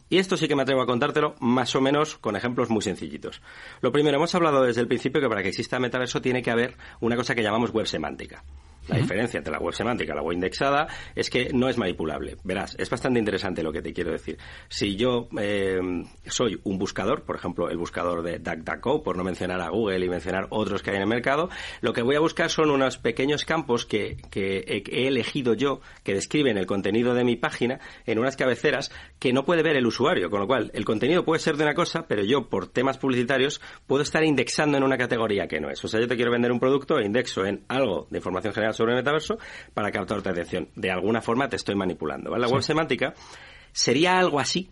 Y 0.09 0.19
esto 0.19 0.37
sí 0.37 0.49
que 0.49 0.57
me 0.57 0.63
atrevo 0.63 0.83
a 0.83 0.87
contártelo 0.87 1.35
más 1.41 1.75
o 1.75 1.81
menos 1.81 2.17
con 2.17 2.37
ejemplos 2.37 2.71
muy 2.71 2.83
sencillitos. 2.83 3.43
Lo 3.81 3.93
primero, 3.93 4.17
hemos 4.17 4.35
hablado 4.35 4.63
desde 4.63 4.81
el 4.81 4.89
principio 4.89 5.21
que 5.21 5.29
para 5.29 5.43
que 5.43 5.49
exista 5.49 5.79
metaverso 5.79 6.21
tiene 6.21 6.43
que 6.43 6.51
haber 6.51 6.77
una 7.01 7.17
cosa 7.17 7.35
que 7.35 7.43
llamamos 7.43 7.71
web 7.71 7.87
semántica. 7.87 8.45
La 8.89 8.97
diferencia 8.97 9.39
entre 9.39 9.53
la 9.53 9.61
web 9.61 9.75
semántica 9.75 10.13
y 10.13 10.17
la 10.17 10.23
web 10.23 10.35
indexada 10.35 10.89
es 11.15 11.31
que 11.31 11.51
no 11.53 11.69
es 11.69 11.79
manipulable. 11.79 12.37
Verás, 12.43 12.75
es 12.79 12.91
bastante 12.91 13.21
interesante 13.21 13.63
lo 13.63 13.73
que 13.73 13.81
te 13.81 13.93
quiero 13.93 14.11
decir. 14.11 14.39
Si 14.69 14.97
yo 14.97 15.29
eh, 15.39 15.79
soy 16.27 16.61
un 16.65 16.79
buscador, 16.79 17.23
por 17.23 17.37
ejemplo, 17.37 17.71
el 17.71 17.79
buscador 17.79 18.23
de 18.23 18.39
DuckDuckGo, 18.41 19.03
por 19.03 19.17
no 19.17 19.23
mencionar 19.23 19.61
a 19.61 19.69
Google 19.69 20.05
y 20.05 20.09
mencionar 20.09 20.49
otros 20.51 20.83
que 20.83 20.91
hay 20.91 20.97
en 20.97 21.03
el 21.03 21.09
mercado, 21.09 21.49
lo 21.81 21.93
que 21.93 22.03
voy 22.03 22.17
a 22.17 22.21
buscar 22.21 22.51
son 22.51 22.71
unos 22.71 22.99
pequeños 22.99 23.45
campos 23.45 23.87
que, 23.87 24.17
que 24.31 24.65
he 24.67 25.07
elegido 25.07 25.55
yo, 25.55 25.81
que 26.03 26.15
describen 26.15 26.59
el 26.59 26.67
contenido 26.67 27.15
de 27.15 27.25
mi 27.25 27.37
página 27.37 27.79
en 28.05 28.19
unas 28.19 28.37
cabeceras 28.37 28.91
que 29.21 29.33
no 29.33 29.45
puede 29.45 29.63
ver 29.63 29.77
el 29.77 29.87
usuario. 29.87 30.29
Con 30.29 30.41
lo 30.41 30.47
cual, 30.49 30.73
el 30.75 30.85
contenido 30.85 31.25
puede 31.25 31.41
ser 31.41 31.57
de 31.57 31.65
una 31.65 31.75
cosa, 31.75 32.07
pero 32.09 32.25
yo, 32.25 32.49
por 32.49 32.67
temas 32.67 32.99
publicitarios, 32.99 33.61
puedo 33.87 34.03
estar 34.03 34.25
indexando 34.25 34.77
en 34.77 34.83
una 34.83 34.99
categoría 34.99 35.47
que 35.47 35.61
no 35.61 35.71
es. 35.71 35.85
O 35.85 35.89
sea, 35.89 36.01
yo 36.01 36.09
te 36.09 36.17
quiero 36.17 36.33
vender 36.33 36.51
un 36.51 36.59
producto 36.59 36.99
e 36.99 37.07
indexo 37.07 37.47
en 37.47 37.65
algo 37.69 38.09
de 38.11 38.19
información 38.19 38.53
general 38.53 38.72
sobre 38.73 38.93
el 38.93 38.99
metaverso 38.99 39.39
para 39.75 39.91
captar 39.91 40.23
tu 40.23 40.29
atención. 40.29 40.69
De 40.75 40.91
alguna 40.91 41.21
forma 41.21 41.49
te 41.49 41.57
estoy 41.57 41.75
manipulando. 41.75 42.31
¿vale? 42.31 42.47
La 42.47 42.53
web 42.53 42.63
semántica 42.63 43.15
sería 43.73 44.19
algo 44.19 44.41
así 44.41 44.71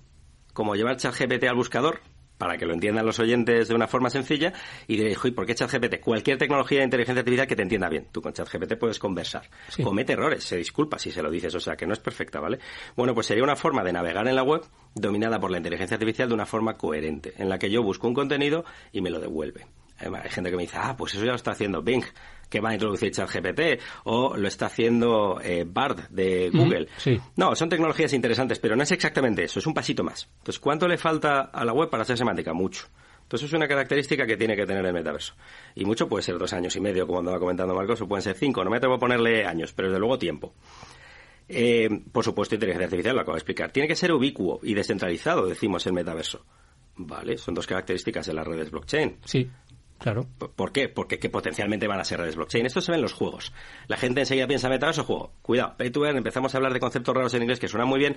como 0.52 0.74
llevar 0.74 0.96
ChatGPT 0.96 1.44
al 1.44 1.56
buscador, 1.56 2.00
para 2.40 2.56
que 2.56 2.64
lo 2.64 2.72
entiendan 2.72 3.04
los 3.04 3.18
oyentes 3.18 3.68
de 3.68 3.74
una 3.74 3.86
forma 3.86 4.08
sencilla, 4.08 4.54
y 4.88 4.96
diréis, 4.96 5.18
¿por 5.34 5.44
qué 5.44 5.54
ChatGPT? 5.54 6.00
Cualquier 6.00 6.38
tecnología 6.38 6.78
de 6.78 6.84
inteligencia 6.84 7.20
artificial 7.20 7.46
que 7.46 7.54
te 7.54 7.62
entienda 7.62 7.88
bien. 7.90 8.06
Tú 8.10 8.22
con 8.22 8.32
ChatGPT 8.32 8.76
puedes 8.78 8.98
conversar. 8.98 9.42
Comete 9.82 10.14
errores, 10.14 10.42
se 10.42 10.56
disculpa 10.56 10.98
si 10.98 11.10
se 11.10 11.22
lo 11.22 11.30
dices, 11.30 11.54
o 11.54 11.60
sea, 11.60 11.76
que 11.76 11.86
no 11.86 11.92
es 11.92 12.00
perfecta, 12.00 12.40
¿vale? 12.40 12.58
Bueno, 12.96 13.14
pues 13.14 13.26
sería 13.26 13.44
una 13.44 13.56
forma 13.56 13.84
de 13.84 13.92
navegar 13.92 14.26
en 14.26 14.34
la 14.34 14.42
web 14.42 14.62
dominada 14.94 15.38
por 15.38 15.50
la 15.50 15.58
inteligencia 15.58 15.96
artificial 15.96 16.28
de 16.28 16.34
una 16.34 16.46
forma 16.46 16.78
coherente, 16.78 17.34
en 17.36 17.50
la 17.50 17.58
que 17.58 17.70
yo 17.70 17.82
busco 17.82 18.08
un 18.08 18.14
contenido 18.14 18.64
y 18.90 19.02
me 19.02 19.10
lo 19.10 19.20
devuelve. 19.20 19.66
Hay 19.98 20.30
gente 20.30 20.50
que 20.50 20.56
me 20.56 20.62
dice, 20.62 20.78
ah, 20.80 20.96
pues 20.96 21.14
eso 21.14 21.24
ya 21.24 21.32
lo 21.32 21.36
está 21.36 21.50
haciendo 21.50 21.82
Bing 21.82 22.04
que 22.50 22.60
va 22.60 22.70
a 22.70 22.74
introducir 22.74 23.12
ChatGPT 23.12 23.80
o 24.04 24.36
lo 24.36 24.48
está 24.48 24.66
haciendo 24.66 25.40
eh, 25.42 25.64
Bard 25.66 26.08
de 26.10 26.50
Google. 26.50 26.88
No, 27.36 27.54
son 27.54 27.68
tecnologías 27.68 28.12
interesantes, 28.12 28.58
pero 28.58 28.76
no 28.76 28.82
es 28.82 28.90
exactamente 28.90 29.44
eso, 29.44 29.60
es 29.60 29.66
un 29.66 29.72
pasito 29.72 30.02
más. 30.04 30.28
Entonces, 30.38 30.58
¿cuánto 30.58 30.88
le 30.88 30.98
falta 30.98 31.42
a 31.42 31.64
la 31.64 31.72
web 31.72 31.88
para 31.88 32.04
ser 32.04 32.18
semántica? 32.18 32.52
Mucho. 32.52 32.88
Entonces 33.22 33.48
es 33.48 33.52
una 33.54 33.68
característica 33.68 34.26
que 34.26 34.36
tiene 34.36 34.56
que 34.56 34.66
tener 34.66 34.84
el 34.84 34.92
metaverso. 34.92 35.34
Y 35.76 35.84
mucho 35.84 36.08
puede 36.08 36.24
ser 36.24 36.36
dos 36.36 36.52
años 36.52 36.74
y 36.74 36.80
medio, 36.80 37.06
como 37.06 37.20
andaba 37.20 37.38
comentando 37.38 37.72
Marcos, 37.76 38.00
o 38.00 38.08
pueden 38.08 38.22
ser 38.22 38.34
cinco. 38.34 38.64
No 38.64 38.70
me 38.70 38.78
atrevo 38.78 38.96
a 38.96 38.98
ponerle 38.98 39.46
años, 39.46 39.72
pero 39.72 39.86
desde 39.86 40.00
luego 40.00 40.18
tiempo. 40.18 40.52
Eh, 41.48 41.88
por 42.10 42.24
supuesto, 42.24 42.56
inteligencia 42.56 42.86
artificial, 42.86 43.14
lo 43.14 43.22
acabo 43.22 43.36
de 43.36 43.38
explicar. 43.38 43.70
Tiene 43.70 43.86
que 43.86 43.94
ser 43.94 44.12
ubicuo 44.12 44.58
y 44.64 44.74
descentralizado, 44.74 45.46
decimos 45.46 45.86
el 45.86 45.92
metaverso. 45.92 46.44
Vale, 46.96 47.38
son 47.38 47.54
dos 47.54 47.68
características 47.68 48.26
de 48.26 48.34
las 48.34 48.44
redes 48.44 48.72
blockchain. 48.72 49.18
Sí. 49.24 49.48
Claro. 50.00 50.26
¿Por 50.56 50.72
qué? 50.72 50.88
Porque 50.88 51.18
que 51.18 51.28
potencialmente 51.30 51.86
van 51.86 52.00
a 52.00 52.04
ser 52.04 52.18
redes 52.20 52.34
blockchain. 52.34 52.66
Esto 52.66 52.80
se 52.80 52.90
ve 52.90 52.96
en 52.96 53.02
los 53.02 53.12
juegos. 53.12 53.52
La 53.86 53.96
gente 53.96 54.20
enseguida 54.20 54.46
piensa 54.46 54.68
metaverso 54.68 55.04
juego. 55.04 55.32
Cuidado, 55.42 55.74
pay 55.76 55.90
to 55.90 56.04
earn, 56.06 56.16
empezamos 56.16 56.54
a 56.54 56.58
hablar 56.58 56.72
de 56.72 56.80
conceptos 56.80 57.14
raros 57.14 57.34
en 57.34 57.42
inglés 57.42 57.60
que 57.60 57.68
suenan 57.68 57.86
muy 57.88 57.98
bien 58.00 58.16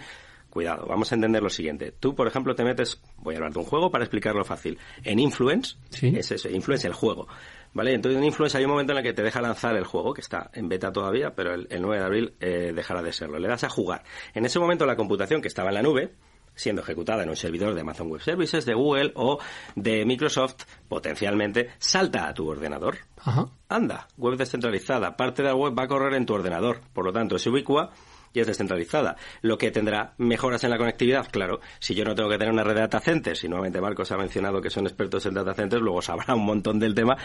cuidado, 0.50 0.86
vamos 0.88 1.12
a 1.12 1.16
entender 1.16 1.42
lo 1.42 1.50
siguiente. 1.50 1.92
Tú, 2.00 2.14
por 2.14 2.28
ejemplo, 2.28 2.54
te 2.54 2.64
metes, 2.64 3.02
voy 3.18 3.34
a 3.34 3.38
hablar 3.38 3.54
de 3.54 3.60
un 3.60 3.66
juego 3.66 3.90
para 3.90 4.04
explicarlo 4.04 4.46
fácil, 4.46 4.78
en 5.04 5.18
Influence, 5.18 5.78
Sí. 5.90 6.14
es 6.16 6.32
eso, 6.32 6.48
Influence 6.48 6.86
el 6.86 6.94
juego. 6.94 7.28
¿Vale? 7.74 7.96
Entonces 7.96 8.20
en 8.20 8.24
Influence 8.26 8.56
hay 8.60 8.66
un 8.66 8.70
momento 8.70 8.92
en 8.92 9.00
el 9.00 9.04
que 9.04 9.14
te 9.14 9.24
deja 9.24 9.42
lanzar 9.42 9.76
el 9.76 9.84
juego, 9.84 10.14
que 10.14 10.22
está 10.22 10.52
en 10.54 10.70
beta 10.70 10.92
todavía, 10.92 11.34
pero 11.34 11.56
el, 11.56 11.66
el 11.72 11.82
9 11.82 11.98
de 11.98 12.06
abril 12.06 12.34
eh, 12.40 12.72
dejará 12.76 13.02
de 13.02 13.12
serlo. 13.12 13.40
Le 13.40 13.48
das 13.48 13.64
a 13.64 13.70
jugar. 13.70 14.04
En 14.36 14.46
ese 14.46 14.60
momento 14.60 14.86
la 14.86 14.96
computación 14.96 15.42
que 15.42 15.48
estaba 15.48 15.70
en 15.70 15.74
la 15.76 15.82
nube, 15.82 16.14
siendo 16.56 16.82
ejecutada 16.82 17.24
en 17.24 17.30
un 17.30 17.36
servidor 17.36 17.74
de 17.74 17.82
Amazon 17.82 18.10
Web 18.10 18.22
Services, 18.22 18.66
de 18.66 18.74
Google 18.74 19.12
o 19.16 19.40
de 19.76 20.06
Microsoft, 20.06 20.64
potencialmente 20.88 21.70
salta 21.80 22.28
a 22.28 22.34
tu 22.34 22.48
ordenador. 22.48 22.98
Ajá. 23.18 23.48
Anda, 23.70 24.08
web 24.18 24.38
descentralizada. 24.38 25.16
Parte 25.16 25.42
de 25.42 25.50
la 25.50 25.56
web 25.56 25.74
va 25.78 25.84
a 25.84 25.88
correr 25.88 26.14
en 26.14 26.26
tu 26.26 26.34
ordenador. 26.34 26.82
Por 26.94 27.06
lo 27.06 27.14
tanto, 27.14 27.36
es 27.36 27.48
ubicua 27.48 27.92
y 28.34 28.40
es 28.40 28.48
descentralizada. 28.48 29.16
Lo 29.42 29.58
que 29.58 29.72
tendrá 29.72 30.14
mejoras 30.18 30.64
en 30.64 30.72
la 30.72 30.78
conectividad, 30.78 31.30
claro. 31.32 31.60
Si 31.80 31.94
yo 31.96 32.04
no 32.04 32.16
tengo 32.16 32.30
que 32.30 32.38
tener 32.38 32.54
una 32.54 32.64
red 32.64 32.76
de 32.76 32.82
data 32.82 33.00
centers, 33.00 33.44
y 33.44 33.48
nuevamente 33.48 33.80
Marcos 33.80 34.12
ha 34.12 34.18
mencionado 34.18 34.62
que 34.62 34.70
son 34.70 34.86
expertos 34.86 35.26
en 35.26 35.36
data 35.36 35.54
centers, 35.54 35.82
luego 35.82 36.02
sabrá 36.02 36.36
un 36.36 36.46
montón 36.46 36.80
del 36.80 36.96
tema. 36.96 37.16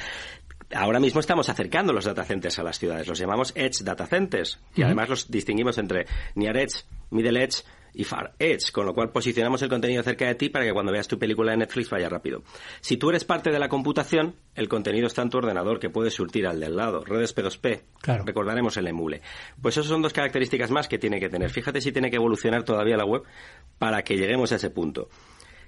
Ahora 0.74 1.00
mismo 1.00 1.20
estamos 1.20 1.48
acercando 1.48 1.92
los 1.92 2.04
data 2.04 2.24
centers 2.24 2.58
a 2.58 2.62
las 2.62 2.78
ciudades. 2.78 3.08
Los 3.08 3.18
llamamos 3.18 3.52
Edge 3.56 3.82
Data 3.82 4.06
Centers. 4.06 4.60
Y 4.74 4.82
además 4.82 5.08
los 5.08 5.30
distinguimos 5.30 5.78
entre 5.78 6.06
Near 6.34 6.58
Edge, 6.58 6.84
Middle 7.10 7.42
Edge 7.42 7.64
y 7.94 8.04
Far 8.04 8.34
Edge, 8.38 8.70
con 8.72 8.86
lo 8.86 8.94
cual 8.94 9.10
posicionamos 9.10 9.62
el 9.62 9.68
contenido 9.68 10.02
cerca 10.02 10.26
de 10.26 10.34
ti 10.34 10.48
para 10.48 10.64
que 10.64 10.72
cuando 10.72 10.92
veas 10.92 11.08
tu 11.08 11.18
película 11.18 11.52
de 11.52 11.58
Netflix 11.58 11.90
vaya 11.90 12.08
rápido. 12.08 12.42
Si 12.80 12.96
tú 12.96 13.10
eres 13.10 13.24
parte 13.24 13.50
de 13.50 13.58
la 13.58 13.68
computación, 13.68 14.36
el 14.54 14.68
contenido 14.68 15.06
está 15.06 15.22
en 15.22 15.30
tu 15.30 15.38
ordenador, 15.38 15.78
que 15.80 15.90
puedes 15.90 16.14
surtir 16.14 16.46
al 16.46 16.60
del 16.60 16.76
lado. 16.76 17.04
Redes 17.04 17.34
P2P, 17.36 17.82
Claro. 18.00 18.24
recordaremos 18.24 18.76
el 18.76 18.86
emule. 18.88 19.22
Pues 19.60 19.76
esas 19.76 19.86
son 19.86 20.02
dos 20.02 20.12
características 20.12 20.70
más 20.70 20.88
que 20.88 20.98
tiene 20.98 21.20
que 21.20 21.28
tener. 21.28 21.50
Fíjate 21.50 21.80
si 21.80 21.92
tiene 21.92 22.10
que 22.10 22.16
evolucionar 22.16 22.64
todavía 22.64 22.96
la 22.96 23.04
web 23.04 23.22
para 23.78 24.02
que 24.02 24.16
lleguemos 24.16 24.52
a 24.52 24.56
ese 24.56 24.70
punto. 24.70 25.08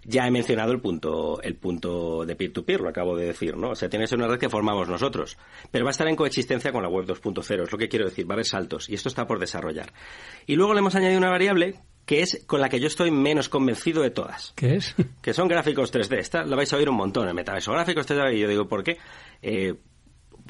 Ya 0.02 0.26
he 0.26 0.30
mencionado 0.30 0.72
el 0.72 0.80
punto, 0.80 1.42
el 1.42 1.56
punto 1.56 2.24
de 2.24 2.34
peer-to-peer, 2.34 2.80
lo 2.80 2.88
acabo 2.88 3.18
de 3.18 3.26
decir, 3.26 3.54
¿no? 3.58 3.72
O 3.72 3.74
sea, 3.74 3.90
tiene 3.90 4.04
que 4.04 4.08
ser 4.08 4.18
una 4.18 4.28
red 4.28 4.38
que 4.38 4.48
formamos 4.48 4.88
nosotros. 4.88 5.36
Pero 5.70 5.84
va 5.84 5.90
a 5.90 5.92
estar 5.92 6.08
en 6.08 6.16
coexistencia 6.16 6.72
con 6.72 6.82
la 6.82 6.88
web 6.88 7.04
2.0, 7.04 7.64
es 7.64 7.70
lo 7.70 7.76
que 7.76 7.88
quiero 7.90 8.06
decir, 8.06 8.26
va 8.26 8.32
a 8.32 8.36
haber 8.36 8.46
saltos. 8.46 8.88
Y 8.88 8.94
esto 8.94 9.10
está 9.10 9.26
por 9.26 9.38
desarrollar. 9.38 9.92
Y 10.46 10.56
luego 10.56 10.72
le 10.72 10.78
hemos 10.80 10.94
añadido 10.94 11.18
una 11.18 11.28
variable 11.28 11.80
que 12.10 12.22
es 12.22 12.42
con 12.48 12.60
la 12.60 12.68
que 12.68 12.80
yo 12.80 12.88
estoy 12.88 13.12
menos 13.12 13.48
convencido 13.48 14.02
de 14.02 14.10
todas 14.10 14.52
¿Qué 14.56 14.74
es? 14.74 14.96
que 15.22 15.32
son 15.32 15.46
gráficos 15.46 15.92
3D. 15.92 16.18
Esta 16.18 16.42
la 16.44 16.56
vais 16.56 16.72
a 16.72 16.76
oír 16.76 16.88
un 16.88 16.96
montón, 16.96 17.28
el 17.28 17.34
metaverso. 17.34 17.70
Gráficos 17.70 18.04
3D, 18.08 18.34
y 18.34 18.40
yo 18.40 18.48
digo, 18.48 18.66
¿por 18.66 18.82
qué? 18.82 18.96
Eh, 19.42 19.74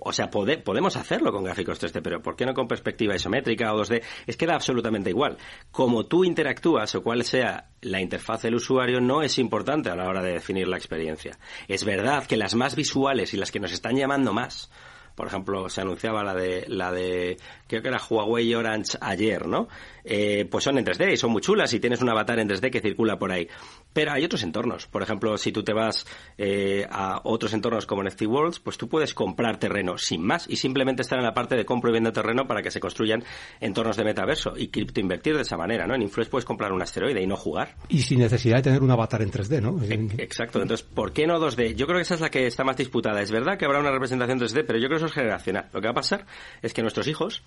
o 0.03 0.11
sea, 0.15 0.31
pode- 0.31 0.57
podemos 0.63 0.97
hacerlo 0.97 1.31
con 1.33 1.45
gráficos 1.45 1.79
3D, 1.79 2.01
pero 2.03 2.23
¿por 2.23 2.35
qué 2.35 2.47
no 2.47 2.55
con 2.55 2.67
perspectiva 2.67 3.15
isométrica 3.15 3.75
o 3.75 3.79
2D? 3.83 4.03
Es 4.27 4.39
que 4.39 4.47
da 4.47 4.55
absolutamente 4.55 5.11
igual. 5.11 5.37
Como 5.71 6.07
tú 6.07 6.25
interactúas 6.25 6.95
o 6.95 7.03
cuál 7.03 7.25
sea 7.25 7.69
la 7.83 8.01
interfaz 8.01 8.41
del 8.41 8.55
usuario, 8.55 9.01
no 9.03 9.21
es 9.23 9.37
importante 9.39 9.91
a 9.91 9.97
la 9.97 10.09
hora 10.09 10.23
de 10.23 10.33
definir 10.33 10.67
la 10.67 10.79
experiencia. 10.79 11.39
Es 11.69 11.85
verdad 11.85 12.25
que 12.27 12.39
las 12.39 12.55
más 12.55 12.75
visuales 12.75 13.35
y 13.35 13.37
las 13.37 13.51
que 13.51 13.61
nos 13.61 13.73
están 13.73 13.97
llamando 13.97 14.33
más, 14.33 14.71
por 15.21 15.27
ejemplo, 15.27 15.69
se 15.69 15.83
anunciaba 15.83 16.25
la 16.25 16.33
de, 16.33 16.65
la 16.69 16.91
de, 16.91 17.37
creo 17.67 17.83
que 17.83 17.89
era 17.89 18.01
Huawei 18.01 18.55
Orange 18.55 18.97
ayer, 19.03 19.47
¿no? 19.47 19.69
Eh, 20.03 20.49
pues 20.51 20.65
son 20.65 20.79
en 20.79 20.87
3D 20.87 21.13
y 21.13 21.17
son 21.19 21.31
muy 21.31 21.43
chulas 21.43 21.75
y 21.75 21.79
tienes 21.79 22.01
un 22.01 22.09
avatar 22.09 22.39
en 22.39 22.49
3D 22.49 22.71
que 22.71 22.81
circula 22.81 23.19
por 23.19 23.31
ahí. 23.31 23.47
Pero 23.93 24.13
hay 24.13 24.25
otros 24.25 24.43
entornos. 24.43 24.87
Por 24.87 25.03
ejemplo, 25.03 25.37
si 25.37 25.53
tú 25.53 25.63
te 25.63 25.73
vas 25.73 26.07
eh, 26.39 26.87
a 26.91 27.21
otros 27.25 27.53
entornos 27.53 27.87
como 27.87 28.03
NFT 28.05 28.23
Worlds, 28.23 28.61
pues 28.61 28.79
tú 28.79 28.89
puedes 28.89 29.15
comprar 29.15 29.59
terreno 29.59 29.99
sin 29.99 30.23
más 30.23 30.49
y 30.49 30.57
simplemente 30.57 31.03
estar 31.03 31.19
en 31.19 31.25
la 31.25 31.35
parte 31.35 31.57
de 31.57 31.65
compro 31.65 31.91
y 31.91 31.95
vendo 31.95 32.13
terreno 32.13 32.47
para 32.47 32.63
que 32.63 32.71
se 32.71 32.81
construyan 32.81 33.25
entornos 33.61 33.97
de 33.97 34.05
metaverso 34.05 34.55
y 34.57 34.69
criptoinvertir 34.69 35.37
de 35.37 35.43
esa 35.43 35.57
manera, 35.57 35.87
¿no? 35.87 35.95
En 35.95 36.03
Influence 36.03 36.31
puedes 36.31 36.45
comprar 36.45 36.73
un 36.73 36.83
asteroide 36.83 37.21
y 37.21 37.27
no 37.27 37.37
jugar. 37.37 37.75
Y 37.89 38.03
sin 38.03 38.21
necesidad 38.21 38.57
de 38.57 38.63
tener 38.63 38.83
un 38.83 38.91
avatar 38.91 39.23
en 39.23 39.31
3D, 39.31 39.61
¿no? 39.61 39.81
Exacto, 40.19 40.63
entonces, 40.63 40.87
¿por 40.87 41.13
qué 41.13 41.27
no 41.27 41.39
2D? 41.41 41.75
Yo 41.75 41.87
creo 41.87 41.99
que 41.99 42.03
esa 42.03 42.15
es 42.15 42.21
la 42.21 42.31
que 42.31 42.47
está 42.47 42.65
más 42.65 42.77
disputada. 42.77 43.21
Es 43.21 43.31
verdad 43.31 43.59
que 43.59 43.65
habrá 43.65 43.81
una 43.81 43.91
representación 43.91 44.39
3D, 44.39 44.65
pero 44.67 44.79
yo 44.79 44.87
creo 44.87 44.99
que 44.99 45.05
eso 45.05 45.07
es 45.07 45.13
generacional. 45.13 45.69
Lo 45.73 45.81
que 45.81 45.87
va 45.87 45.93
a 45.93 45.95
pasar 45.95 46.27
es 46.63 46.73
que 46.73 46.83
nuestros 46.83 47.07
hijos, 47.09 47.43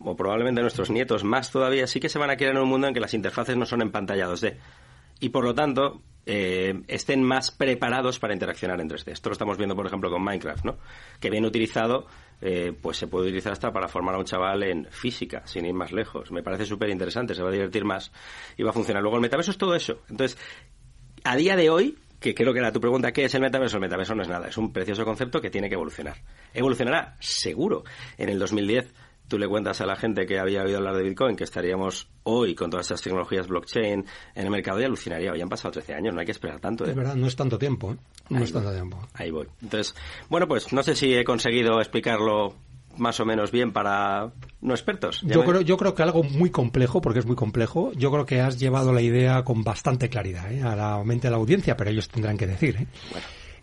o 0.00 0.16
probablemente 0.16 0.60
nuestros 0.60 0.90
nietos 0.90 1.24
más 1.24 1.50
todavía, 1.50 1.86
sí 1.86 2.00
que 2.00 2.08
se 2.08 2.18
van 2.18 2.30
a 2.30 2.36
criar 2.36 2.52
en 2.52 2.62
un 2.62 2.68
mundo 2.68 2.88
en 2.88 2.94
que 2.94 3.00
las 3.00 3.14
interfaces 3.14 3.56
no 3.56 3.66
son 3.66 3.82
en 3.82 3.90
pantalla 3.90 4.28
2D. 4.28 4.56
Y 5.20 5.30
por 5.30 5.44
lo 5.44 5.54
tanto, 5.54 6.02
eh, 6.30 6.82
estén 6.88 7.22
más 7.22 7.50
preparados 7.50 8.18
para 8.18 8.34
interaccionar 8.34 8.78
en 8.82 8.88
3D. 8.88 9.12
Esto 9.12 9.30
lo 9.30 9.32
estamos 9.32 9.56
viendo, 9.56 9.74
por 9.74 9.86
ejemplo, 9.86 10.10
con 10.10 10.22
Minecraft, 10.22 10.64
¿no? 10.64 10.78
Que 11.18 11.30
bien 11.30 11.46
utilizado, 11.46 12.06
eh, 12.42 12.74
pues 12.82 12.98
se 12.98 13.06
puede 13.06 13.28
utilizar 13.28 13.52
hasta 13.52 13.72
para 13.72 13.88
formar 13.88 14.14
a 14.14 14.18
un 14.18 14.26
chaval 14.26 14.62
en 14.62 14.86
física, 14.90 15.46
sin 15.46 15.64
ir 15.64 15.72
más 15.72 15.90
lejos. 15.90 16.30
Me 16.30 16.42
parece 16.42 16.66
súper 16.66 16.90
interesante, 16.90 17.34
se 17.34 17.42
va 17.42 17.48
a 17.48 17.52
divertir 17.52 17.84
más 17.84 18.12
y 18.58 18.62
va 18.62 18.70
a 18.70 18.74
funcionar. 18.74 19.02
Luego, 19.02 19.16
el 19.16 19.22
metaverso 19.22 19.52
es 19.52 19.56
todo 19.56 19.74
eso. 19.74 20.02
Entonces, 20.10 20.38
a 21.24 21.34
día 21.34 21.56
de 21.56 21.70
hoy, 21.70 21.96
que 22.20 22.34
creo 22.34 22.52
que 22.52 22.58
era 22.58 22.72
tu 22.72 22.80
pregunta, 22.80 23.10
¿qué 23.12 23.24
es 23.24 23.34
el 23.34 23.40
metaverso? 23.40 23.76
El 23.76 23.82
metaverso 23.82 24.14
no 24.14 24.22
es 24.22 24.28
nada, 24.28 24.48
es 24.48 24.58
un 24.58 24.70
precioso 24.70 25.06
concepto 25.06 25.40
que 25.40 25.48
tiene 25.48 25.68
que 25.68 25.76
evolucionar. 25.76 26.16
Evolucionará, 26.52 27.16
seguro. 27.20 27.84
En 28.18 28.28
el 28.28 28.38
2010 28.38 28.92
tú 29.28 29.38
le 29.38 29.46
cuentas 29.46 29.80
a 29.80 29.86
la 29.86 29.94
gente 29.94 30.26
que 30.26 30.38
había 30.38 30.62
oído 30.62 30.78
hablar 30.78 30.96
de 30.96 31.02
Bitcoin 31.02 31.36
que 31.36 31.44
estaríamos 31.44 32.08
hoy 32.24 32.54
con 32.54 32.70
todas 32.70 32.86
estas 32.86 33.02
tecnologías 33.02 33.46
blockchain 33.46 34.04
en 34.34 34.44
el 34.44 34.50
mercado 34.50 34.80
y 34.80 34.84
alucinaría. 34.84 35.32
Hoy 35.32 35.40
han 35.40 35.48
pasado 35.48 35.72
13 35.72 35.94
años, 35.94 36.14
no 36.14 36.20
hay 36.20 36.26
que 36.26 36.32
esperar 36.32 36.58
tanto. 36.60 36.84
¿eh? 36.84 36.90
Es 36.90 36.96
verdad, 36.96 37.14
no 37.14 37.26
es 37.26 37.36
tanto 37.36 37.58
tiempo, 37.58 37.92
¿eh? 37.92 37.96
No 38.30 38.38
Ahí 38.38 38.44
es 38.44 38.52
tanto 38.52 38.68
voy. 38.68 38.76
tiempo. 38.76 39.08
Ahí 39.14 39.30
voy. 39.30 39.46
Entonces, 39.62 39.94
bueno, 40.28 40.48
pues 40.48 40.72
no 40.72 40.82
sé 40.82 40.96
si 40.96 41.14
he 41.14 41.24
conseguido 41.24 41.78
explicarlo 41.78 42.54
más 42.96 43.20
o 43.20 43.24
menos 43.24 43.52
bien 43.52 43.72
para 43.72 44.32
no 44.60 44.74
expertos. 44.74 45.22
Yo 45.22 45.44
creo, 45.44 45.60
yo 45.60 45.76
creo 45.76 45.94
que 45.94 46.02
algo 46.02 46.22
muy 46.24 46.50
complejo, 46.50 47.00
porque 47.00 47.20
es 47.20 47.26
muy 47.26 47.36
complejo, 47.36 47.92
yo 47.92 48.10
creo 48.10 48.26
que 48.26 48.40
has 48.40 48.58
llevado 48.58 48.92
la 48.92 49.00
idea 49.00 49.44
con 49.44 49.62
bastante 49.62 50.08
claridad 50.08 50.50
¿eh? 50.52 50.62
a 50.62 50.74
la 50.74 51.02
mente 51.04 51.28
de 51.28 51.32
la 51.32 51.36
audiencia, 51.36 51.76
pero 51.76 51.90
ellos 51.90 52.08
tendrán 52.08 52.36
que 52.36 52.46
decir. 52.46 52.88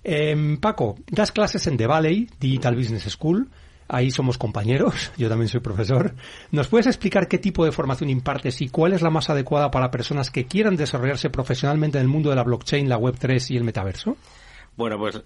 Em, 0.03 0.57
Paco, 0.57 0.95
das 1.07 1.31
clases 1.31 1.65
en 1.67 1.77
The 1.77 1.87
Valley, 1.87 2.29
Digital 2.39 2.75
Business 2.75 3.03
School, 3.11 3.49
ahí 3.87 4.11
somos 4.11 4.37
compañeros, 4.37 5.11
yo 5.17 5.29
también 5.29 5.49
soy 5.49 5.59
profesor. 5.59 6.13
¿Nos 6.51 6.67
puedes 6.67 6.87
explicar 6.87 7.27
qué 7.27 7.37
tipo 7.37 7.65
de 7.65 7.71
formación 7.71 8.09
impartes 8.09 8.61
y 8.61 8.69
cuál 8.69 8.93
es 8.93 9.01
la 9.01 9.09
más 9.09 9.29
adecuada 9.29 9.71
para 9.71 9.91
personas 9.91 10.31
que 10.31 10.45
quieran 10.45 10.75
desarrollarse 10.75 11.29
profesionalmente 11.29 11.97
en 11.97 12.03
el 12.03 12.07
mundo 12.07 12.29
de 12.29 12.35
la 12.35 12.43
blockchain, 12.43 12.89
la 12.89 12.97
Web3 12.97 13.51
y 13.51 13.57
el 13.57 13.63
metaverso? 13.63 14.17
Bueno, 14.75 14.97
pues 14.97 15.21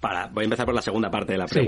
para, 0.00 0.28
voy 0.28 0.42
a 0.42 0.44
empezar 0.44 0.66
por 0.66 0.74
la 0.74 0.82
segunda 0.82 1.10
parte 1.10 1.32
de 1.32 1.38
la 1.38 1.48
Sí. 1.48 1.60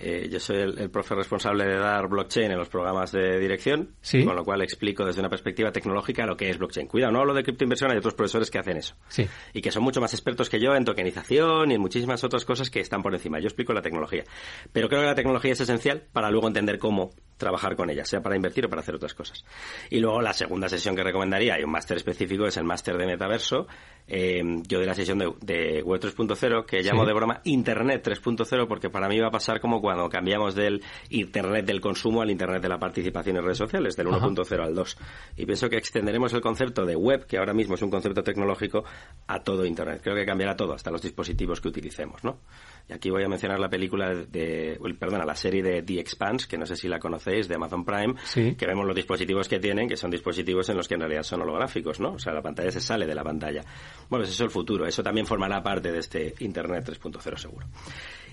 Eh, 0.00 0.28
yo 0.30 0.38
soy 0.38 0.58
el, 0.58 0.78
el 0.78 0.90
profe 0.90 1.14
responsable 1.14 1.64
de 1.64 1.76
dar 1.76 2.06
blockchain 2.08 2.50
en 2.52 2.56
los 2.58 2.68
programas 2.68 3.10
de 3.12 3.38
dirección, 3.38 3.94
Sí. 4.00 4.24
con 4.24 4.36
lo 4.36 4.44
cual 4.44 4.62
explico 4.62 5.04
desde 5.04 5.20
una 5.20 5.28
perspectiva 5.28 5.72
tecnológica 5.72 6.24
lo 6.24 6.36
que 6.36 6.48
es 6.50 6.58
blockchain. 6.58 6.86
Cuidado, 6.86 7.12
no 7.12 7.20
hablo 7.20 7.34
de 7.34 7.42
criptoinversión, 7.42 7.90
hay 7.90 7.98
otros 7.98 8.14
profesores 8.14 8.50
que 8.50 8.58
hacen 8.58 8.76
eso. 8.76 8.94
Sí. 9.08 9.26
Y 9.52 9.60
que 9.60 9.72
son 9.72 9.82
mucho 9.82 10.00
más 10.00 10.12
expertos 10.14 10.48
que 10.48 10.60
yo 10.60 10.74
en 10.74 10.84
tokenización 10.84 11.70
y 11.70 11.74
en 11.74 11.80
muchísimas 11.80 12.22
otras 12.24 12.44
cosas 12.44 12.70
que 12.70 12.80
están 12.80 13.02
por 13.02 13.12
encima. 13.14 13.40
Yo 13.40 13.46
explico 13.48 13.72
la 13.72 13.82
tecnología. 13.82 14.24
Pero 14.72 14.88
creo 14.88 15.00
que 15.00 15.06
la 15.06 15.14
tecnología 15.14 15.52
es 15.52 15.60
esencial 15.60 16.04
para 16.12 16.30
luego 16.30 16.46
entender 16.46 16.78
cómo 16.78 17.10
trabajar 17.36 17.76
con 17.76 17.90
ella, 17.90 18.04
sea 18.04 18.20
para 18.20 18.36
invertir 18.36 18.66
o 18.66 18.68
para 18.68 18.80
hacer 18.82 18.94
otras 18.94 19.14
cosas. 19.14 19.44
Y 19.90 20.00
luego 20.00 20.20
la 20.20 20.32
segunda 20.32 20.68
sesión 20.68 20.94
que 20.96 21.02
recomendaría, 21.02 21.54
hay 21.54 21.62
un 21.64 21.70
máster 21.70 21.96
específico, 21.96 22.46
es 22.46 22.56
el 22.56 22.64
máster 22.64 22.96
de 22.96 23.06
metaverso. 23.06 23.66
Eh, 24.06 24.42
yo 24.66 24.80
de 24.80 24.86
la 24.86 24.94
sesión 24.94 25.18
de, 25.18 25.32
de 25.42 25.82
Web 25.82 26.00
3.0, 26.00 26.64
que 26.66 26.82
llamo 26.82 27.02
Sí. 27.02 27.08
de 27.08 27.14
broma 27.14 27.40
Internet 27.44 28.02
3.0, 28.06 28.66
porque 28.66 28.90
para 28.90 29.08
mí 29.08 29.18
va 29.20 29.28
a 29.28 29.30
pasar 29.30 29.60
como 29.60 29.80
cuando 29.88 30.06
cambiamos 30.10 30.54
del 30.54 30.82
Internet 31.08 31.64
del 31.64 31.80
consumo 31.80 32.20
al 32.20 32.30
Internet 32.30 32.60
de 32.60 32.68
la 32.68 32.78
participación 32.78 33.38
en 33.38 33.42
redes 33.42 33.56
sociales, 33.56 33.96
del 33.96 34.08
Ajá. 34.08 34.26
1.0 34.26 34.62
al 34.62 34.74
2. 34.74 34.98
Y 35.38 35.46
pienso 35.46 35.70
que 35.70 35.78
extenderemos 35.78 36.30
el 36.34 36.42
concepto 36.42 36.84
de 36.84 36.94
web, 36.94 37.24
que 37.26 37.38
ahora 37.38 37.54
mismo 37.54 37.74
es 37.74 37.80
un 37.80 37.88
concepto 37.90 38.22
tecnológico, 38.22 38.84
a 39.26 39.42
todo 39.42 39.64
Internet. 39.64 40.02
Creo 40.02 40.14
que 40.14 40.26
cambiará 40.26 40.54
todo, 40.54 40.74
hasta 40.74 40.90
los 40.90 41.00
dispositivos 41.00 41.62
que 41.62 41.68
utilicemos, 41.68 42.22
¿no? 42.22 42.40
Y 42.86 42.92
aquí 42.92 43.08
voy 43.08 43.24
a 43.24 43.28
mencionar 43.28 43.58
la 43.58 43.70
película 43.70 44.14
de, 44.14 44.78
perdona, 44.98 45.24
la 45.24 45.34
serie 45.34 45.62
de 45.62 45.82
The 45.82 46.00
Expanse, 46.00 46.46
que 46.46 46.58
no 46.58 46.66
sé 46.66 46.76
si 46.76 46.86
la 46.86 46.98
conocéis, 46.98 47.48
de 47.48 47.54
Amazon 47.54 47.82
Prime, 47.86 48.14
Sí. 48.24 48.54
que 48.56 48.66
vemos 48.66 48.84
los 48.84 48.94
dispositivos 48.94 49.48
que 49.48 49.58
tienen, 49.58 49.88
que 49.88 49.96
son 49.96 50.10
dispositivos 50.10 50.68
en 50.68 50.76
los 50.76 50.86
que 50.86 50.94
en 50.94 51.00
realidad 51.00 51.22
son 51.22 51.40
holográficos, 51.40 51.98
¿no? 51.98 52.12
O 52.12 52.18
sea, 52.18 52.34
la 52.34 52.42
pantalla 52.42 52.70
se 52.70 52.80
sale 52.80 53.06
de 53.06 53.14
la 53.14 53.24
pantalla. 53.24 53.62
Bueno, 54.10 54.24
pues 54.24 54.28
eso 54.28 54.44
es 54.44 54.48
el 54.48 54.50
futuro, 54.50 54.86
eso 54.86 55.02
también 55.02 55.26
formará 55.26 55.62
parte 55.62 55.92
de 55.92 55.98
este 56.00 56.34
Internet 56.40 56.84
3.0 56.86 57.36
seguro. 57.38 57.66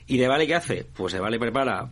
¿Y 0.07 0.17
de 0.17 0.27
Vale 0.27 0.47
qué 0.47 0.55
hace? 0.55 0.85
Pues 0.95 1.13
de 1.13 1.19
Vale 1.19 1.39
prepara 1.39 1.89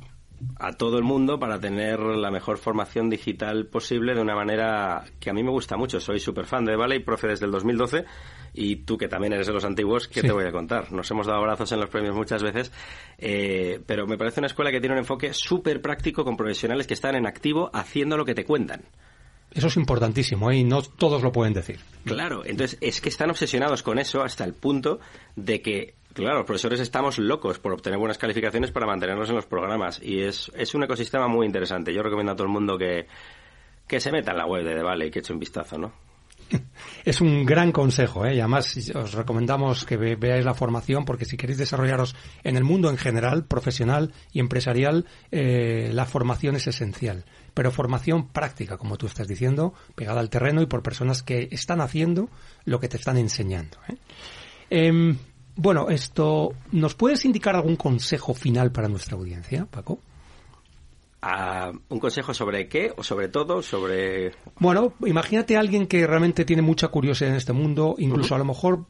a 0.60 0.74
todo 0.74 0.98
el 0.98 1.04
mundo 1.04 1.40
para 1.40 1.60
tener 1.60 2.00
la 2.00 2.30
mejor 2.30 2.58
formación 2.58 3.10
digital 3.10 3.66
posible 3.68 4.14
de 4.14 4.22
una 4.22 4.36
manera 4.36 5.06
que 5.20 5.30
a 5.30 5.34
mí 5.34 5.42
me 5.42 5.50
gusta 5.52 5.78
mucho. 5.78 6.00
Soy 6.00 6.20
súper 6.20 6.46
fan 6.46 6.66
de 6.66 6.76
Vale 6.76 6.98
y 6.98 7.00
profe 7.00 7.28
desde 7.28 7.46
el 7.46 7.52
2012 7.52 8.06
y 8.54 8.78
tú 8.78 8.98
que 8.98 9.08
también 9.08 9.34
eres 9.34 9.48
de 9.48 9.54
los 9.54 9.64
antiguos, 9.66 10.08
¿qué 10.08 10.22
Sí. 10.22 10.28
te 10.28 10.34
voy 10.34 10.46
a 10.46 10.52
contar? 10.52 10.92
Nos 10.92 11.10
hemos 11.12 11.26
dado 11.28 11.40
abrazos 11.40 11.72
en 11.72 11.80
los 11.80 11.90
premios 11.90 12.16
muchas 12.16 12.44
veces, 12.44 12.72
eh, 13.18 13.80
pero 13.88 14.06
me 14.06 14.18
parece 14.18 14.42
una 14.42 14.48
escuela 14.48 14.70
que 14.70 14.80
tiene 14.80 14.94
un 14.96 15.00
enfoque 15.00 15.34
súper 15.34 15.82
práctico 15.82 16.24
con 16.24 16.38
profesionales 16.38 16.86
que 16.88 16.94
están 16.94 17.16
en 17.16 17.26
activo 17.26 17.72
haciendo 17.74 18.18
lo 18.18 18.26
que 18.26 18.36
te 18.36 18.44
cuentan. 18.46 18.82
Eso 19.54 19.68
es 19.68 19.78
importantísimo 19.78 20.50
¿eh? 20.52 20.58
y 20.58 20.64
no 20.64 20.82
todos 20.82 21.22
lo 21.22 21.32
pueden 21.32 21.54
decir. 21.54 21.80
Claro, 22.06 22.44
entonces 22.46 22.78
es 22.82 23.02
que 23.02 23.10
están 23.10 23.30
obsesionados 23.30 23.84
con 23.84 24.00
eso 24.00 24.24
hasta 24.24 24.44
el 24.44 24.54
punto 24.54 25.00
de 25.36 25.62
que, 25.62 25.94
claro, 26.14 26.38
los 26.38 26.46
profesores 26.46 26.80
estamos 26.80 27.20
locos 27.20 27.60
por 27.60 27.74
obtener 27.74 28.00
buenas 28.00 28.18
calificaciones 28.18 28.72
para 28.72 28.88
mantenernos 28.88 29.30
en 29.30 29.36
los 29.36 29.46
programas 29.46 30.02
y 30.02 30.22
es, 30.22 30.52
es 30.56 30.74
un 30.74 30.84
ecosistema 30.84 31.28
muy 31.28 31.46
interesante. 31.46 31.94
Yo 31.94 32.02
recomiendo 32.02 32.32
a 32.32 32.36
todo 32.36 32.48
el 32.48 32.54
mundo 32.54 32.78
que, 32.78 33.08
que 33.88 34.00
se 34.00 34.12
meta 34.12 34.32
en 34.32 34.38
la 34.38 34.46
web 34.46 34.64
de 34.64 34.82
Valley 34.82 35.10
y 35.10 35.12
que 35.12 35.20
eche 35.20 35.34
un 35.34 35.40
vistazo, 35.40 35.78
¿no? 35.78 35.94
es 37.06 37.22
un 37.22 37.46
gran 37.46 37.72
consejo, 37.72 38.26
¿eh? 38.26 38.36
y 38.36 38.40
además 38.40 38.92
os 38.96 39.14
recomendamos 39.14 39.86
que 39.86 39.98
veáis 39.98 40.46
la 40.46 40.54
formación 40.54 41.06
porque 41.06 41.26
si 41.26 41.38
queréis 41.38 41.58
desarrollaros 41.58 42.16
en 42.44 42.58
el 42.58 42.64
mundo 42.64 42.90
en 42.90 42.98
general, 42.98 43.46
profesional 43.46 44.14
y 44.32 44.40
empresarial, 44.40 45.06
eh, 45.32 45.90
la 45.94 46.06
formación 46.06 46.56
es 46.56 46.68
esencial. 46.68 47.26
Pero 47.54 47.72
formación 47.72 48.28
práctica, 48.30 48.78
como 48.78 48.98
tú 48.98 49.06
estás 49.06 49.28
diciendo, 49.28 49.74
pegada 49.96 50.20
al 50.20 50.30
terreno 50.30 50.62
y 50.62 50.66
por 50.66 50.82
personas 50.82 51.24
que 51.24 51.50
están 51.52 51.82
haciendo 51.82 52.30
lo 52.66 52.80
que 52.80 52.88
te 52.88 52.98
están 52.98 53.18
enseñando. 53.18 53.78
¿eh? 53.90 53.98
Em, 54.70 55.18
bueno, 55.56 55.90
esto, 55.90 56.54
¿nos 56.72 56.96
puedes 56.96 57.26
indicar 57.26 57.56
algún 57.56 57.76
consejo 57.76 58.34
final 58.34 58.72
para 58.72 58.88
nuestra 58.88 59.18
audiencia, 59.18 59.66
Paco? 59.66 60.00
un 61.90 62.00
consejo 62.00 62.34
sobre 62.34 62.68
qué 62.68 62.92
o 62.98 63.04
sobre 63.04 63.30
todo 63.30 63.62
sobre 63.62 64.34
bueno 64.60 64.94
imagínate 65.06 65.56
a 65.56 65.62
alguien 65.62 65.88
que 65.88 66.06
realmente 66.06 66.44
tiene 66.44 66.62
mucha 66.62 66.90
curiosidad 66.90 67.32
en 67.32 67.38
este 67.38 67.54
mundo 67.54 67.96
incluso 67.98 68.36
a 68.36 68.38
lo 68.38 68.44
mejor 68.44 68.88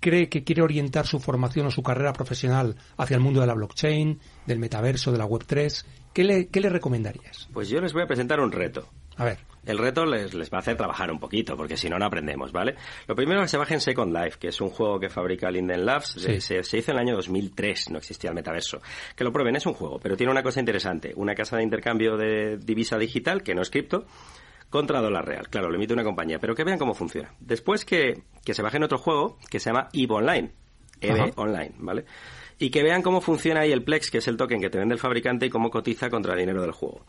cree 0.00 0.28
que 0.28 0.44
quiere 0.44 0.62
orientar 0.62 1.06
su 1.06 1.20
formación 1.20 1.66
o 1.66 1.70
su 1.70 1.82
carrera 1.82 2.12
profesional 2.12 2.76
hacia 2.96 3.16
el 3.16 3.22
mundo 3.22 3.40
de 3.40 3.46
la 3.46 3.54
blockchain 3.54 4.18
del 4.46 4.58
metaverso 4.58 5.12
de 5.12 5.18
la 5.18 5.26
web 5.26 5.44
3 5.46 5.84
qué 6.14 6.24
le 6.24 6.48
qué 6.48 6.60
le 6.60 6.70
recomendarías 6.70 7.48
pues 7.52 7.68
yo 7.68 7.80
les 7.80 7.92
voy 7.92 8.02
a 8.02 8.06
presentar 8.06 8.40
un 8.40 8.52
reto 8.52 8.88
a 9.16 9.24
ver 9.24 9.38
el 9.66 9.78
reto 9.78 10.04
les, 10.04 10.34
les 10.34 10.52
va 10.52 10.58
a 10.58 10.60
hacer 10.60 10.76
trabajar 10.76 11.10
un 11.10 11.18
poquito, 11.18 11.56
porque 11.56 11.76
si 11.76 11.88
no, 11.88 11.98
no 11.98 12.04
aprendemos, 12.04 12.52
¿vale? 12.52 12.74
Lo 13.06 13.14
primero 13.14 13.40
es 13.40 13.46
que 13.46 13.48
se 13.50 13.56
bajen 13.56 13.80
Second 13.80 14.14
Life, 14.14 14.38
que 14.38 14.48
es 14.48 14.60
un 14.60 14.70
juego 14.70 15.00
que 15.00 15.08
fabrica 15.08 15.50
Linden 15.50 15.86
Labs. 15.86 16.16
Se, 16.18 16.40
se, 16.40 16.78
hizo 16.78 16.90
en 16.90 16.98
el 16.98 17.02
año 17.02 17.16
2003, 17.16 17.90
no 17.90 17.98
existía 17.98 18.30
el 18.30 18.34
metaverso. 18.34 18.80
Que 19.16 19.24
lo 19.24 19.32
prueben, 19.32 19.56
es 19.56 19.66
un 19.66 19.72
juego, 19.72 19.98
pero 19.98 20.16
tiene 20.16 20.30
una 20.32 20.42
cosa 20.42 20.60
interesante. 20.60 21.12
Una 21.16 21.34
casa 21.34 21.56
de 21.56 21.62
intercambio 21.62 22.16
de 22.16 22.58
divisa 22.58 22.98
digital, 22.98 23.42
que 23.42 23.54
no 23.54 23.62
es 23.62 23.70
cripto, 23.70 24.06
contra 24.68 25.00
dólar 25.00 25.26
real. 25.26 25.48
Claro, 25.48 25.70
lo 25.70 25.76
emite 25.76 25.94
una 25.94 26.04
compañía, 26.04 26.38
pero 26.38 26.54
que 26.54 26.64
vean 26.64 26.78
cómo 26.78 26.94
funciona. 26.94 27.32
Después 27.40 27.84
que, 27.84 28.22
que 28.44 28.54
se 28.54 28.62
bajen 28.62 28.82
otro 28.82 28.98
juego 28.98 29.38
que 29.50 29.60
se 29.60 29.70
llama 29.70 29.88
EVE 29.92 30.14
Online. 30.14 30.52
EVE 31.00 31.32
Online, 31.36 31.72
¿vale? 31.78 32.04
Y 32.58 32.70
que 32.70 32.82
vean 32.82 33.02
cómo 33.02 33.20
funciona 33.20 33.60
ahí 33.60 33.72
el 33.72 33.82
Plex, 33.82 34.10
que 34.10 34.18
es 34.18 34.28
el 34.28 34.36
token 34.36 34.60
que 34.60 34.70
te 34.70 34.78
vende 34.78 34.94
el 34.94 35.00
fabricante 35.00 35.46
y 35.46 35.50
cómo 35.50 35.70
cotiza 35.70 36.08
contra 36.10 36.34
el 36.34 36.40
dinero 36.40 36.62
del 36.62 36.72
juego. 36.72 37.04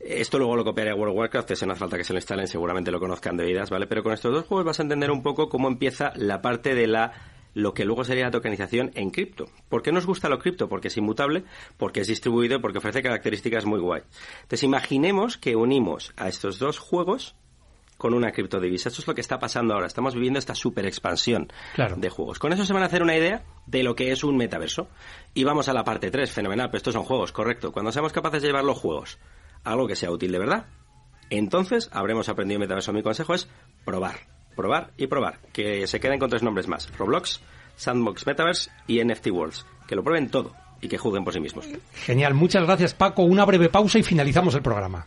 Esto 0.00 0.38
luego 0.38 0.56
lo 0.56 0.64
copiaré 0.64 0.90
a 0.90 0.94
World 0.96 1.12
of 1.12 1.18
Warcraft, 1.18 1.52
eso 1.52 1.64
no 1.64 1.72
hace 1.72 1.80
falta 1.80 1.96
que 1.96 2.02
se 2.02 2.12
lo 2.12 2.18
instalen, 2.18 2.48
seguramente 2.48 2.90
lo 2.90 2.98
conozcan 2.98 3.36
de 3.36 3.44
oídas, 3.44 3.70
¿vale? 3.70 3.86
Pero 3.86 4.02
con 4.02 4.12
estos 4.12 4.32
dos 4.32 4.46
juegos 4.46 4.66
vas 4.66 4.80
a 4.80 4.82
entender 4.82 5.12
un 5.12 5.22
poco 5.22 5.48
cómo 5.48 5.68
empieza 5.68 6.12
la 6.16 6.42
parte 6.42 6.74
de 6.74 6.88
la 6.88 7.12
lo 7.54 7.74
que 7.74 7.84
luego 7.84 8.04
sería 8.04 8.24
la 8.24 8.30
tokenización 8.30 8.90
en 8.94 9.10
cripto. 9.10 9.46
¿Por 9.68 9.82
qué 9.82 9.92
nos 9.92 10.06
gusta 10.06 10.28
lo 10.28 10.38
cripto? 10.38 10.68
Porque 10.68 10.88
es 10.88 10.96
inmutable, 10.96 11.44
porque 11.76 12.00
es 12.00 12.08
distribuido, 12.08 12.60
porque 12.60 12.78
ofrece 12.78 13.02
características 13.02 13.66
muy 13.66 13.78
guay. 13.78 14.02
Entonces 14.42 14.62
imaginemos 14.62 15.36
que 15.36 15.54
unimos 15.54 16.12
a 16.16 16.28
estos 16.28 16.58
dos 16.58 16.78
juegos 16.78 17.36
con 18.02 18.14
una 18.14 18.32
criptodivisa. 18.32 18.88
Esto 18.88 19.00
es 19.00 19.06
lo 19.06 19.14
que 19.14 19.20
está 19.20 19.38
pasando 19.38 19.74
ahora. 19.74 19.86
Estamos 19.86 20.14
viviendo 20.14 20.40
esta 20.40 20.56
super 20.56 20.84
expansión 20.86 21.52
de 21.96 22.10
juegos. 22.10 22.40
Con 22.40 22.52
eso 22.52 22.64
se 22.64 22.72
van 22.72 22.82
a 22.82 22.86
hacer 22.86 23.00
una 23.00 23.16
idea 23.16 23.44
de 23.66 23.84
lo 23.84 23.94
que 23.94 24.10
es 24.10 24.24
un 24.24 24.36
metaverso. 24.36 24.88
Y 25.34 25.44
vamos 25.44 25.68
a 25.68 25.72
la 25.72 25.84
parte 25.84 26.10
3, 26.10 26.32
fenomenal, 26.32 26.68
pero 26.68 26.78
estos 26.78 26.94
son 26.94 27.04
juegos, 27.04 27.30
correcto. 27.30 27.70
Cuando 27.70 27.92
seamos 27.92 28.12
capaces 28.12 28.42
de 28.42 28.48
llevar 28.48 28.64
los 28.64 28.76
juegos 28.76 29.20
algo 29.62 29.86
que 29.86 29.94
sea 29.94 30.10
útil 30.10 30.32
de 30.32 30.40
verdad, 30.40 30.66
entonces 31.30 31.90
habremos 31.92 32.28
aprendido 32.28 32.58
metaverso. 32.58 32.92
Mi 32.92 33.04
consejo 33.04 33.34
es 33.34 33.48
probar, 33.84 34.16
probar 34.56 34.90
y 34.96 35.06
probar. 35.06 35.38
Que 35.52 35.86
se 35.86 36.00
queden 36.00 36.18
con 36.18 36.28
tres 36.28 36.42
nombres 36.42 36.66
más. 36.66 36.90
Roblox, 36.98 37.40
Sandbox 37.76 38.26
Metaverse 38.26 38.68
y 38.88 39.04
NFT 39.04 39.28
Worlds. 39.28 39.64
Que 39.86 39.94
lo 39.94 40.02
prueben 40.02 40.28
todo 40.28 40.56
y 40.80 40.88
que 40.88 40.98
juzguen 40.98 41.22
por 41.22 41.34
sí 41.34 41.38
mismos. 41.38 41.68
Genial, 41.94 42.34
muchas 42.34 42.64
gracias 42.64 42.94
Paco. 42.94 43.22
Una 43.22 43.44
breve 43.44 43.68
pausa 43.68 44.00
y 44.00 44.02
finalizamos 44.02 44.56
el 44.56 44.62
programa. 44.62 45.06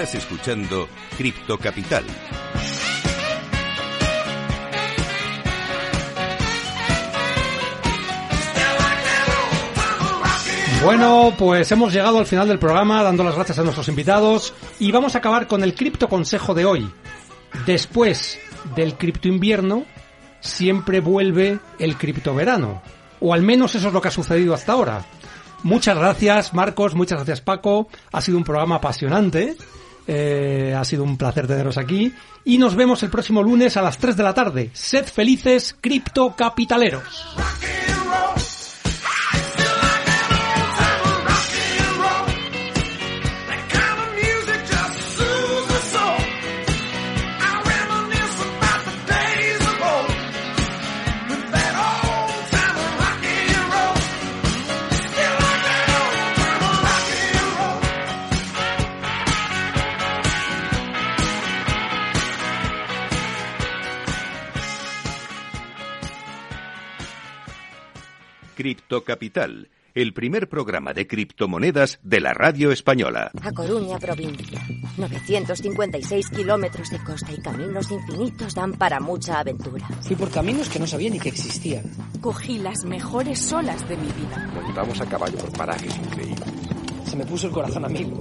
Estás 0.00 0.14
escuchando 0.14 0.88
Cripto 1.18 1.58
Capital. 1.58 2.02
Bueno, 10.82 11.34
pues 11.36 11.70
hemos 11.70 11.92
llegado 11.92 12.18
al 12.18 12.24
final 12.24 12.48
del 12.48 12.58
programa 12.58 13.02
dando 13.02 13.22
las 13.24 13.34
gracias 13.34 13.58
a 13.58 13.62
nuestros 13.62 13.88
invitados 13.88 14.54
y 14.78 14.90
vamos 14.90 15.14
a 15.14 15.18
acabar 15.18 15.46
con 15.46 15.62
el 15.62 15.74
cripto 15.74 16.08
consejo 16.08 16.54
de 16.54 16.64
hoy. 16.64 16.90
Después 17.66 18.38
del 18.74 18.94
cripto 18.94 19.28
invierno, 19.28 19.84
siempre 20.40 21.00
vuelve 21.00 21.58
el 21.78 21.98
cripto 21.98 22.34
verano. 22.34 22.80
O 23.20 23.34
al 23.34 23.42
menos 23.42 23.74
eso 23.74 23.88
es 23.88 23.92
lo 23.92 24.00
que 24.00 24.08
ha 24.08 24.12
sucedido 24.12 24.54
hasta 24.54 24.72
ahora. 24.72 25.04
Muchas 25.62 25.98
gracias 25.98 26.54
Marcos, 26.54 26.94
muchas 26.94 27.18
gracias 27.18 27.42
Paco. 27.42 27.88
Ha 28.12 28.22
sido 28.22 28.38
un 28.38 28.44
programa 28.44 28.76
apasionante. 28.76 29.58
Eh, 30.12 30.74
ha 30.76 30.84
sido 30.84 31.04
un 31.04 31.16
placer 31.16 31.46
teneros 31.46 31.78
aquí. 31.78 32.12
Y 32.44 32.58
nos 32.58 32.74
vemos 32.74 33.00
el 33.04 33.10
próximo 33.10 33.44
lunes 33.44 33.76
a 33.76 33.82
las 33.82 33.96
3 33.98 34.16
de 34.16 34.22
la 34.24 34.34
tarde. 34.34 34.70
Sed 34.72 35.04
felices, 35.04 35.76
criptocapitaleros. 35.80 37.28
Cripto 68.60 69.04
Capital, 69.04 69.70
el 69.94 70.12
primer 70.12 70.46
programa 70.46 70.92
de 70.92 71.06
criptomonedas 71.06 71.98
de 72.02 72.20
la 72.20 72.34
radio 72.34 72.72
española. 72.72 73.30
A 73.42 73.52
Coruña, 73.52 73.98
provincia. 73.98 74.60
956 74.98 76.28
kilómetros 76.28 76.90
de 76.90 76.98
costa 77.02 77.32
y 77.32 77.40
caminos 77.40 77.90
infinitos 77.90 78.54
dan 78.54 78.74
para 78.74 79.00
mucha 79.00 79.40
aventura. 79.40 79.88
Fui 80.02 80.14
por 80.14 80.30
caminos 80.30 80.68
que 80.68 80.78
no 80.78 80.86
sabía 80.86 81.08
ni 81.08 81.18
que 81.18 81.30
existían. 81.30 81.84
Cogí 82.20 82.58
las 82.58 82.84
mejores 82.84 83.50
olas 83.50 83.88
de 83.88 83.96
mi 83.96 84.08
vida. 84.08 84.50
Montamos 84.62 85.00
a 85.00 85.06
caballo 85.06 85.38
por 85.38 85.52
parajes 85.56 85.96
increíbles. 85.96 86.44
Se 87.06 87.16
me 87.16 87.24
puso 87.24 87.46
el 87.46 87.54
corazón 87.54 87.86
a 87.86 87.88
mil. 87.88 88.12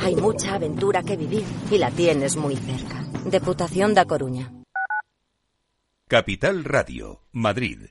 Hay 0.00 0.16
mucha 0.16 0.54
aventura 0.54 1.02
que 1.02 1.18
vivir 1.18 1.44
y 1.70 1.76
la 1.76 1.90
tienes 1.90 2.34
muy 2.34 2.56
cerca. 2.56 3.04
Deputación 3.26 3.92
de 3.92 4.06
Coruña. 4.06 4.50
Capital 6.08 6.64
Radio, 6.64 7.20
Madrid, 7.32 7.90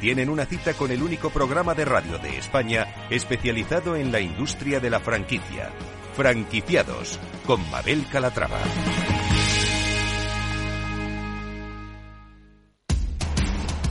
tienen 0.00 0.30
una 0.30 0.46
cita 0.46 0.72
con 0.74 0.90
el 0.90 1.02
único 1.02 1.30
programa 1.30 1.74
de 1.74 1.84
radio 1.84 2.18
de 2.18 2.38
España 2.38 2.86
especializado 3.10 3.96
en 3.96 4.10
la 4.10 4.20
industria 4.20 4.80
de 4.80 4.90
la 4.90 5.00
franquicia. 5.00 5.70
Franquiciados 6.16 7.20
con 7.46 7.70
Mabel 7.70 8.04
Calatrava. 8.10 8.58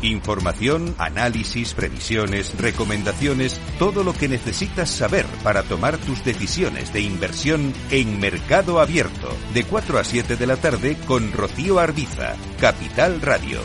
Información, 0.01 0.95
análisis, 0.97 1.73
previsiones, 1.73 2.57
recomendaciones, 2.57 3.59
todo 3.77 4.03
lo 4.03 4.13
que 4.13 4.29
necesitas 4.29 4.89
saber 4.89 5.25
para 5.43 5.63
tomar 5.63 5.97
tus 5.97 6.23
decisiones 6.23 6.93
de 6.93 7.01
inversión 7.01 7.73
en 7.91 8.17
Mercado 8.19 8.79
Abierto, 8.79 9.29
de 9.53 9.65
4 9.65 9.99
a 9.99 10.03
7 10.05 10.37
de 10.37 10.47
la 10.47 10.55
tarde 10.55 10.97
con 11.05 11.33
Rocío 11.33 11.79
Arbiza, 11.79 12.35
Capital 12.61 13.19
Radio. 13.19 13.59